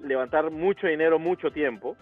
levantar 0.02 0.50
mucho 0.50 0.86
dinero 0.86 1.18
mucho 1.18 1.50
tiempo, 1.50 1.96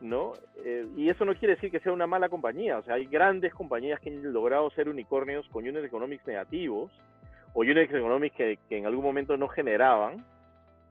¿no? 0.00 0.32
Eh, 0.64 0.86
y 0.96 1.08
eso 1.08 1.24
no 1.24 1.34
quiere 1.34 1.54
decir 1.54 1.70
que 1.70 1.80
sea 1.80 1.92
una 1.92 2.06
mala 2.06 2.28
compañía. 2.28 2.78
O 2.78 2.82
sea, 2.82 2.94
hay 2.94 3.06
grandes 3.06 3.54
compañías 3.54 4.00
que 4.00 4.10
han 4.10 4.32
logrado 4.32 4.70
ser 4.70 4.88
unicornios 4.88 5.48
con 5.48 5.64
unit 5.64 5.84
economics 5.84 6.26
negativos 6.26 6.92
o 7.54 7.60
unit 7.60 7.92
economics 7.92 8.36
que, 8.36 8.58
en 8.70 8.86
algún 8.86 9.04
momento 9.04 9.36
no 9.36 9.48
generaban 9.48 10.24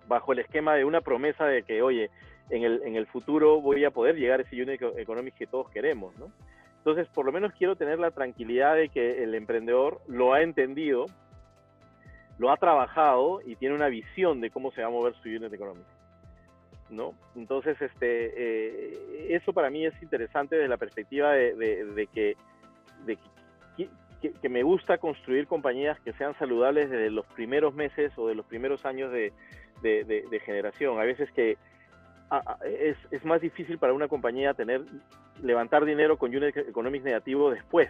bajo 0.07 0.31
el 0.31 0.39
esquema 0.39 0.75
de 0.75 0.85
una 0.85 1.01
promesa 1.01 1.45
de 1.45 1.63
que, 1.63 1.81
oye, 1.81 2.09
en 2.49 2.63
el, 2.63 2.81
en 2.83 2.95
el 2.95 3.07
futuro 3.07 3.59
voy 3.59 3.83
a 3.83 3.91
poder 3.91 4.15
llegar 4.15 4.39
a 4.39 4.43
ese 4.43 4.61
unit 4.61 4.81
economics 4.97 5.37
que 5.37 5.47
todos 5.47 5.69
queremos, 5.69 6.17
¿no? 6.17 6.31
Entonces, 6.77 7.07
por 7.09 7.25
lo 7.25 7.31
menos 7.31 7.51
quiero 7.53 7.75
tener 7.75 7.99
la 7.99 8.11
tranquilidad 8.11 8.75
de 8.75 8.89
que 8.89 9.23
el 9.23 9.35
emprendedor 9.35 10.01
lo 10.07 10.33
ha 10.33 10.41
entendido, 10.41 11.05
lo 12.37 12.51
ha 12.51 12.57
trabajado 12.57 13.41
y 13.45 13.55
tiene 13.55 13.75
una 13.75 13.87
visión 13.87 14.39
de 14.39 14.49
cómo 14.49 14.71
se 14.71 14.81
va 14.81 14.87
a 14.87 14.91
mover 14.91 15.13
su 15.15 15.29
unit 15.29 15.51
económico. 15.51 15.89
¿no? 16.89 17.13
Entonces, 17.35 17.81
este, 17.81 18.31
eh, 18.37 19.35
eso 19.35 19.51
para 19.51 19.69
mí 19.69 19.85
es 19.85 20.01
interesante 20.01 20.55
desde 20.55 20.69
la 20.69 20.77
perspectiva 20.77 21.33
de, 21.33 22.07
que, 22.13 22.37
de 23.05 23.17
que, 24.41 24.49
me 24.49 24.63
gusta 24.63 24.97
construir 24.97 25.47
compañías 25.47 25.99
que 25.99 26.13
sean 26.13 26.37
saludables 26.39 26.89
desde 26.89 27.09
los 27.09 27.25
primeros 27.25 27.73
meses 27.73 28.13
o 28.17 28.29
de 28.29 28.35
los 28.35 28.45
primeros 28.45 28.85
años 28.85 29.11
de, 29.11 29.33
de 29.81 30.41
generación. 30.45 30.99
A 30.99 31.03
veces 31.03 31.29
que 31.31 31.57
es, 32.65 32.97
es, 33.11 33.25
más 33.25 33.41
difícil 33.41 33.77
para 33.77 33.93
una 33.93 34.07
compañía 34.07 34.53
tener 34.53 34.81
levantar 35.41 35.85
dinero 35.85 36.17
con 36.17 36.35
unit 36.35 36.55
economics 36.55 37.05
negativo 37.05 37.51
después 37.51 37.89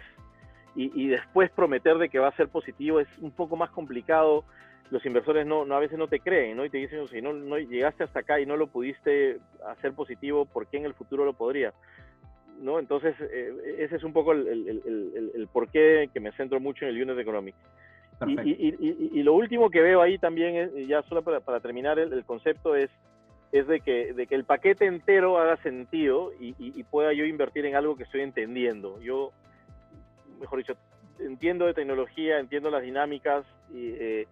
y, 0.74 0.92
y, 0.94 1.08
después 1.08 1.50
prometer 1.50 1.98
de 1.98 2.08
que 2.08 2.18
va 2.18 2.28
a 2.28 2.36
ser 2.36 2.48
positivo 2.48 3.00
es 3.00 3.08
un 3.20 3.30
poco 3.30 3.56
más 3.56 3.70
complicado 3.70 4.44
los 4.90 5.04
inversores 5.04 5.46
no, 5.46 5.64
no 5.64 5.74
a 5.74 5.80
veces 5.80 5.98
no 5.98 6.08
te 6.08 6.20
creen 6.20 6.56
¿no? 6.56 6.64
y 6.64 6.70
te 6.70 6.78
dicen 6.78 7.06
si 7.08 7.20
no, 7.20 7.32
no 7.32 7.58
llegaste 7.58 8.04
hasta 8.04 8.20
acá 8.20 8.40
y 8.40 8.46
no 8.46 8.56
lo 8.56 8.66
pudiste 8.68 9.38
hacer 9.66 9.92
positivo 9.92 10.44
¿por 10.44 10.66
qué 10.66 10.76
en 10.76 10.84
el 10.84 10.94
futuro 10.94 11.24
lo 11.24 11.32
podría? 11.32 11.72
¿no? 12.60 12.78
entonces 12.78 13.14
eh, 13.20 13.76
ese 13.78 13.96
es 13.96 14.04
un 14.04 14.12
poco 14.12 14.32
el, 14.32 14.46
el, 14.46 14.68
el, 14.68 15.30
el, 15.34 15.48
porqué 15.48 16.10
que 16.12 16.20
me 16.20 16.32
centro 16.32 16.60
mucho 16.60 16.84
en 16.84 16.94
el 16.94 17.02
unit 17.02 17.18
economics 17.18 17.58
y, 18.26 18.50
y, 18.50 19.10
y, 19.12 19.22
lo 19.22 19.34
último 19.34 19.70
que 19.70 19.80
veo 19.80 20.02
ahí 20.02 20.18
también, 20.18 20.88
ya 20.88 21.02
solo 21.02 21.22
para, 21.22 21.40
para 21.40 21.60
terminar 21.60 21.98
el, 21.98 22.24
concepto, 22.24 22.74
es 22.74 22.90
es 23.52 23.66
de 23.66 23.80
que, 23.80 24.12
de 24.12 24.26
que 24.26 24.34
el 24.34 24.44
paquete 24.44 24.86
entero 24.86 25.38
haga 25.38 25.56
sentido 25.58 26.32
y, 26.38 26.82
pueda 26.84 27.12
yo 27.12 27.24
invertir 27.24 27.66
en 27.66 27.76
algo 27.76 27.96
que 27.96 28.04
estoy 28.04 28.20
entendiendo. 28.20 29.00
Yo, 29.00 29.32
mejor 30.40 30.58
dicho, 30.58 30.74
entiendo 31.18 31.66
de 31.66 31.74
tecnología, 31.74 32.38
entiendo 32.38 32.70
las 32.70 32.82
dinámicas, 32.82 33.44
y, 33.70 33.90
eh, 33.98 34.26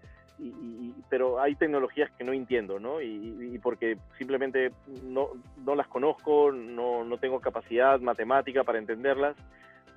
pero 1.09 1.41
hay 1.41 1.55
tecnologías 1.55 2.11
que 2.13 2.25
no 2.25 2.33
entiendo, 2.33 2.79
¿no? 2.79 3.01
Y, 3.01 3.59
porque 3.63 3.97
simplemente 4.19 4.71
no, 5.03 5.31
no 5.65 5.75
las 5.75 5.89
conozco, 5.89 6.53
no, 6.53 7.05
no, 7.05 7.17
tengo 7.17 7.41
capacidad 7.41 7.99
matemática 8.01 8.65
para 8.65 8.79
entenderlas. 8.79 9.35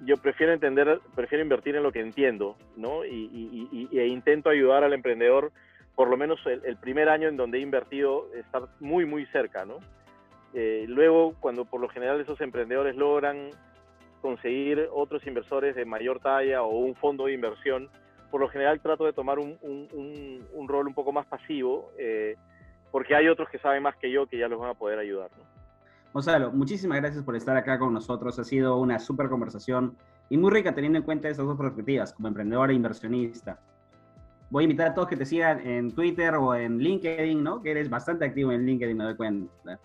Yo 0.06 0.16
prefiero 0.16 0.54
entender, 0.54 1.02
prefiero 1.14 1.44
invertir 1.44 1.76
en 1.76 1.84
lo 1.84 1.92
que 1.92 2.00
entiendo, 2.00 2.56
¿no? 2.78 3.06
Y, 3.06 3.90
e 3.92 4.08
intento 4.08 4.50
ayudar 4.50 4.84
al 4.84 4.94
emprendedor 4.94 5.52
por 6.00 6.10
lo 6.10 6.16
menos 6.16 6.40
el, 6.46 6.78
primer 6.78 7.10
año 7.10 7.28
en 7.28 7.36
donde 7.36 7.58
he 7.58 7.62
invertido, 7.62 8.34
estar 8.34 8.70
muy, 8.80 9.06
muy 9.06 9.26
cerca, 9.34 9.66
¿no? 9.66 9.80
Eh, 10.54 10.86
luego, 10.88 11.36
cuando 11.42 11.66
por 11.66 11.82
lo 11.82 11.90
general 11.90 12.22
esos 12.22 12.40
emprendedores 12.40 12.96
logran 12.96 13.50
conseguir 14.22 14.88
otros 14.94 15.28
inversores 15.28 15.76
de 15.76 15.84
mayor 15.84 16.22
talla 16.22 16.64
o 16.64 16.70
un 16.70 16.96
fondo 16.96 17.26
de 17.26 17.34
inversión, 17.34 17.90
por 18.32 18.40
lo 18.40 18.48
general 18.48 18.80
trato 18.80 19.04
de 19.04 19.12
tomar 19.12 19.40
un, 19.40 19.58
un, 19.62 20.68
rol 20.70 20.88
un 20.88 20.94
poco 20.94 21.12
más 21.12 21.26
pasivo, 21.26 21.92
eh, 21.98 22.38
porque 22.92 23.14
hay 23.14 23.28
otros 23.28 23.50
que 23.50 23.60
saben 23.60 23.84
más 23.84 23.98
que 23.98 24.10
yo 24.10 24.26
que 24.26 24.38
ya 24.38 24.48
los 24.48 24.58
van 24.58 24.70
a 24.70 24.76
poder 24.76 25.00
ayudar, 25.00 25.30
¿no? 25.38 25.44
Gonzalo, 26.14 26.50
muchísimas 26.54 27.02
gracias 27.02 27.26
por 27.26 27.36
estar 27.36 27.58
acá 27.58 27.78
con 27.78 27.94
nosotros. 27.94 28.40
Ha 28.40 28.46
sido 28.46 28.78
una 28.78 29.00
súper 29.00 29.28
conversación 29.28 29.98
y 30.30 30.38
muy 30.38 30.50
rica 30.50 30.74
teniendo 30.74 31.00
en 31.00 31.04
cuenta 31.04 31.28
estas 31.28 31.46
dos 31.46 31.58
perspectivas, 31.58 32.14
como 32.14 32.30
emprendedor 32.30 32.72
e 32.72 32.74
inversionista. 32.74 33.60
Voy 34.50 34.64
a 34.64 34.66
invitar 34.66 34.88
a 34.88 34.94
todos 34.96 35.08
que 35.08 35.16
te 35.16 35.26
sigan 35.26 35.60
en 35.66 35.92
Twitter 35.92 36.34
o 36.36 36.56
en 36.56 36.80
LinkedIn, 36.80 37.44
¿no? 37.44 37.62
Que 37.62 37.72
eres 37.72 37.90
bastante 37.90 38.26
activo 38.26 38.52
en 38.52 38.66
LinkedIn, 38.66 38.98
me 38.98 39.04
doy 39.04 39.16
cuenta. 39.16 39.80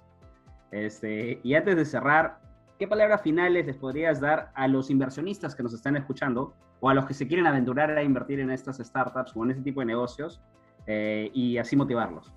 Este, 0.71 1.39
y 1.43 1.55
antes 1.55 1.77
de 1.77 1.85
cerrar, 1.85 2.39
¿qué 2.79 2.89
palabras 2.89 3.23
finales 3.23 3.67
les 3.67 3.77
podrías 3.77 4.21
dar 4.21 4.51
a 4.55 4.67
los 4.67 4.91
inversionistas 4.91 5.55
que 5.55 5.63
nos 5.63 5.75
están 5.75 5.97
escuchando 5.97 6.55
o 6.81 6.89
a 6.89 6.95
los 6.95 7.05
que 7.05 7.15
se 7.15 7.29
quieren 7.29 7.47
aventurar 7.47 7.91
a 7.91 8.03
invertir 8.03 8.41
en 8.41 8.51
estas 8.51 8.79
startups 8.79 9.37
o 9.37 9.45
en 9.45 9.51
este 9.51 9.63
tipo 9.63 9.81
de 9.81 9.87
negocios 9.87 10.41
eh, 10.87 11.31
y 11.35 11.59
así 11.59 11.77
motivarlos? 11.77 12.33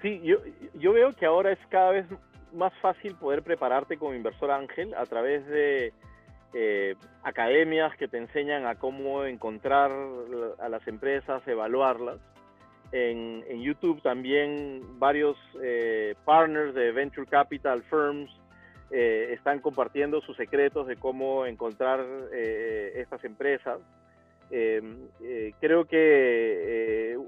Sí, 0.00 0.20
yo, 0.22 0.38
yo 0.74 0.92
veo 0.92 1.12
que 1.12 1.26
ahora 1.26 1.50
es 1.50 1.58
cada 1.70 1.90
vez 1.90 2.06
más 2.52 2.72
fácil 2.80 3.16
poder 3.16 3.42
prepararte 3.42 3.98
como 3.98 4.14
inversor 4.14 4.50
ángel 4.50 4.94
a 4.94 5.04
través 5.06 5.46
de 5.46 5.92
eh, 6.54 6.94
academias 7.22 7.94
que 7.96 8.08
te 8.08 8.16
enseñan 8.16 8.64
a 8.66 8.76
cómo 8.76 9.24
encontrar 9.24 9.90
a 10.58 10.68
las 10.68 10.86
empresas, 10.88 11.46
evaluarlas. 11.46 12.18
En, 12.90 13.44
YouTube 13.60 14.00
también 14.00 14.98
varios 14.98 15.36
eh, 15.62 16.14
partners 16.24 16.74
de 16.74 16.90
venture 16.92 17.26
capital 17.26 17.82
firms 17.82 18.30
eh, 18.90 19.34
están 19.34 19.60
compartiendo 19.60 20.22
sus 20.22 20.36
secretos 20.38 20.86
de 20.86 20.96
cómo 20.96 21.44
encontrar 21.44 22.00
estas 22.32 23.22
empresas. 23.24 23.78
creo 24.48 25.84
que 25.84 27.18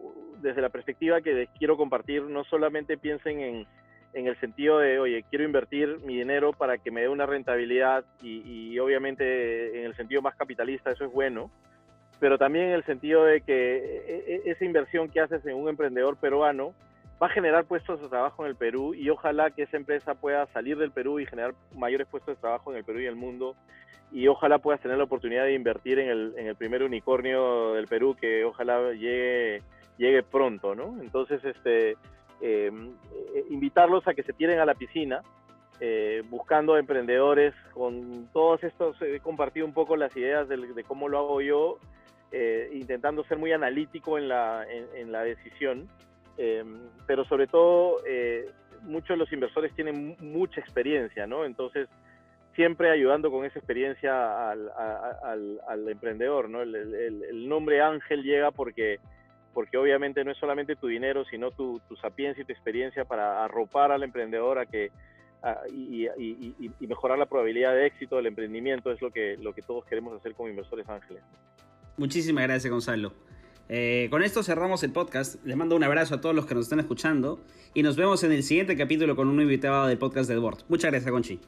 desde 0.40 0.62
la 0.62 0.70
perspectiva 0.70 1.20
que 1.20 1.34
les 1.34 1.50
quiero 1.50 1.76
compartir, 1.76 2.22
no 2.22 2.44
solamente 2.44 2.96
piensen 2.96 3.40
en 3.40 3.66
en 4.12 4.26
el 4.26 4.38
sentido 4.40 4.78
de, 4.78 4.98
oye, 4.98 5.24
quiero 5.28 5.44
invertir 5.44 5.98
mi 6.04 6.16
dinero 6.16 6.52
para 6.52 6.78
que 6.78 6.90
me 6.90 7.02
dé 7.02 7.08
una 7.08 7.26
rentabilidad 7.26 8.04
y, 8.22 8.78
obviamente 8.78 9.80
en 9.80 9.86
el 9.86 9.96
sentido 9.96 10.22
más 10.22 10.34
capitalista 10.34 10.90
eso 10.90 11.04
es 11.04 11.12
bueno, 11.12 11.50
pero 12.18 12.38
también 12.38 12.66
en 12.66 12.72
el 12.72 12.84
sentido 12.84 13.24
de 13.24 13.40
que 13.40 13.76
e, 13.76 14.42
e, 14.46 14.50
esa 14.50 14.64
inversión 14.64 15.08
que 15.08 15.20
haces 15.20 15.44
en 15.46 15.56
un 15.56 15.68
emprendedor 15.68 16.16
peruano 16.16 16.74
va 17.22 17.26
a 17.26 17.30
generar 17.30 17.64
puestos 17.64 18.00
de 18.00 18.08
trabajo 18.08 18.44
en 18.44 18.50
el 18.50 18.56
Perú 18.56 18.94
y 18.94 19.10
ojalá 19.10 19.50
que 19.50 19.62
esa 19.62 19.76
empresa 19.76 20.14
pueda 20.14 20.46
salir 20.48 20.78
del 20.78 20.90
Perú 20.90 21.20
y 21.20 21.26
generar 21.26 21.54
mayores 21.74 22.06
puestos 22.08 22.36
de 22.36 22.40
trabajo 22.40 22.72
en 22.72 22.78
el 22.78 22.84
Perú 22.84 23.00
y 23.00 23.06
el 23.06 23.16
mundo 23.16 23.54
y 24.12 24.26
ojalá 24.26 24.58
puedas 24.58 24.80
tener 24.80 24.98
la 24.98 25.04
oportunidad 25.04 25.44
de 25.44 25.54
invertir 25.54 25.98
en 25.98 26.08
el, 26.08 26.34
en 26.36 26.46
el 26.46 26.56
primer 26.56 26.82
unicornio 26.82 27.74
del 27.74 27.86
Perú 27.86 28.16
que 28.20 28.44
ojalá 28.44 28.92
llegue, 28.92 29.62
llegue 29.98 30.22
pronto, 30.22 30.74
¿no? 30.74 31.00
Entonces, 31.00 31.44
este 31.44 31.96
eh, 32.40 32.70
invitarlos 33.50 34.06
a 34.08 34.14
que 34.14 34.22
se 34.22 34.32
tiren 34.32 34.58
a 34.58 34.64
la 34.64 34.74
piscina, 34.74 35.22
eh, 35.80 36.22
buscando 36.28 36.76
emprendedores 36.76 37.54
con 37.72 38.28
todos 38.32 38.62
estos, 38.64 39.00
he 39.02 39.20
compartido 39.20 39.66
un 39.66 39.72
poco 39.72 39.96
las 39.96 40.14
ideas 40.16 40.48
de, 40.48 40.84
cómo 40.84 41.08
lo 41.08 41.18
hago 41.18 41.40
yo, 41.40 41.78
eh, 42.32 42.70
intentando 42.72 43.24
ser 43.24 43.38
muy 43.38 43.52
analítico 43.52 44.18
en 44.18 44.28
la, 44.28 44.66
en, 44.68 45.10
la 45.10 45.22
decisión, 45.22 45.88
em, 46.36 46.78
pero 47.06 47.24
sobre 47.24 47.46
todo 47.46 47.96
muchos 48.82 49.10
de 49.10 49.16
los 49.16 49.32
inversores 49.32 49.74
tienen 49.74 50.16
mucha 50.20 50.60
experiencia, 50.60 51.26
¿no? 51.26 51.44
Entonces, 51.44 51.88
siempre 52.54 52.90
ayudando 52.90 53.30
con 53.30 53.44
esa 53.44 53.58
experiencia 53.58 54.50
al, 54.50 54.70
al, 55.66 55.88
emprendedor, 55.88 56.48
¿no? 56.48 56.62
El, 56.62 56.74
el, 56.74 57.48
nombre 57.48 57.80
Ángel 57.80 58.22
llega 58.22 58.50
porque 58.50 58.98
porque 59.52 59.76
obviamente 59.76 60.24
no 60.24 60.30
es 60.30 60.38
solamente 60.38 60.76
tu 60.76 60.86
dinero, 60.86 61.24
sino 61.24 61.50
tu, 61.50 61.80
sapiencia 62.00 62.42
y 62.42 62.44
tu 62.44 62.52
experiencia 62.52 63.04
para 63.04 63.44
arropar 63.44 63.92
al 63.92 64.02
emprendedor 64.02 64.58
a 64.58 64.66
que, 64.66 64.90
y, 65.72 66.06
mejorar 66.86 67.18
la 67.18 67.26
probabilidad 67.26 67.74
de 67.74 67.86
éxito 67.86 68.16
del 68.16 68.26
emprendimiento, 68.26 68.92
es 68.92 69.00
lo 69.00 69.10
que, 69.10 69.36
lo 69.38 69.52
que 69.52 69.62
todos 69.62 69.84
queremos 69.84 70.18
hacer 70.18 70.34
como 70.34 70.48
inversores 70.48 70.88
ángeles. 70.88 71.22
Muchísimas 71.96 72.44
gracias, 72.44 72.70
Gonzalo. 72.70 73.12
Eh, 73.72 74.08
con 74.10 74.24
esto 74.24 74.42
cerramos 74.42 74.82
el 74.82 74.92
podcast. 74.92 75.44
Les 75.44 75.56
mando 75.56 75.76
un 75.76 75.84
abrazo 75.84 76.16
a 76.16 76.20
todos 76.20 76.34
los 76.34 76.44
que 76.44 76.54
nos 76.56 76.64
están 76.64 76.80
escuchando 76.80 77.40
y 77.72 77.84
nos 77.84 77.96
vemos 77.96 78.24
en 78.24 78.32
el 78.32 78.42
siguiente 78.42 78.76
capítulo 78.76 79.14
con 79.14 79.28
un 79.28 79.40
invitado 79.40 79.86
del 79.86 79.96
podcast 79.96 80.28
de 80.28 80.36
Board. 80.36 80.64
Muchas 80.68 80.90
gracias, 80.90 81.12
Conchi. 81.12 81.38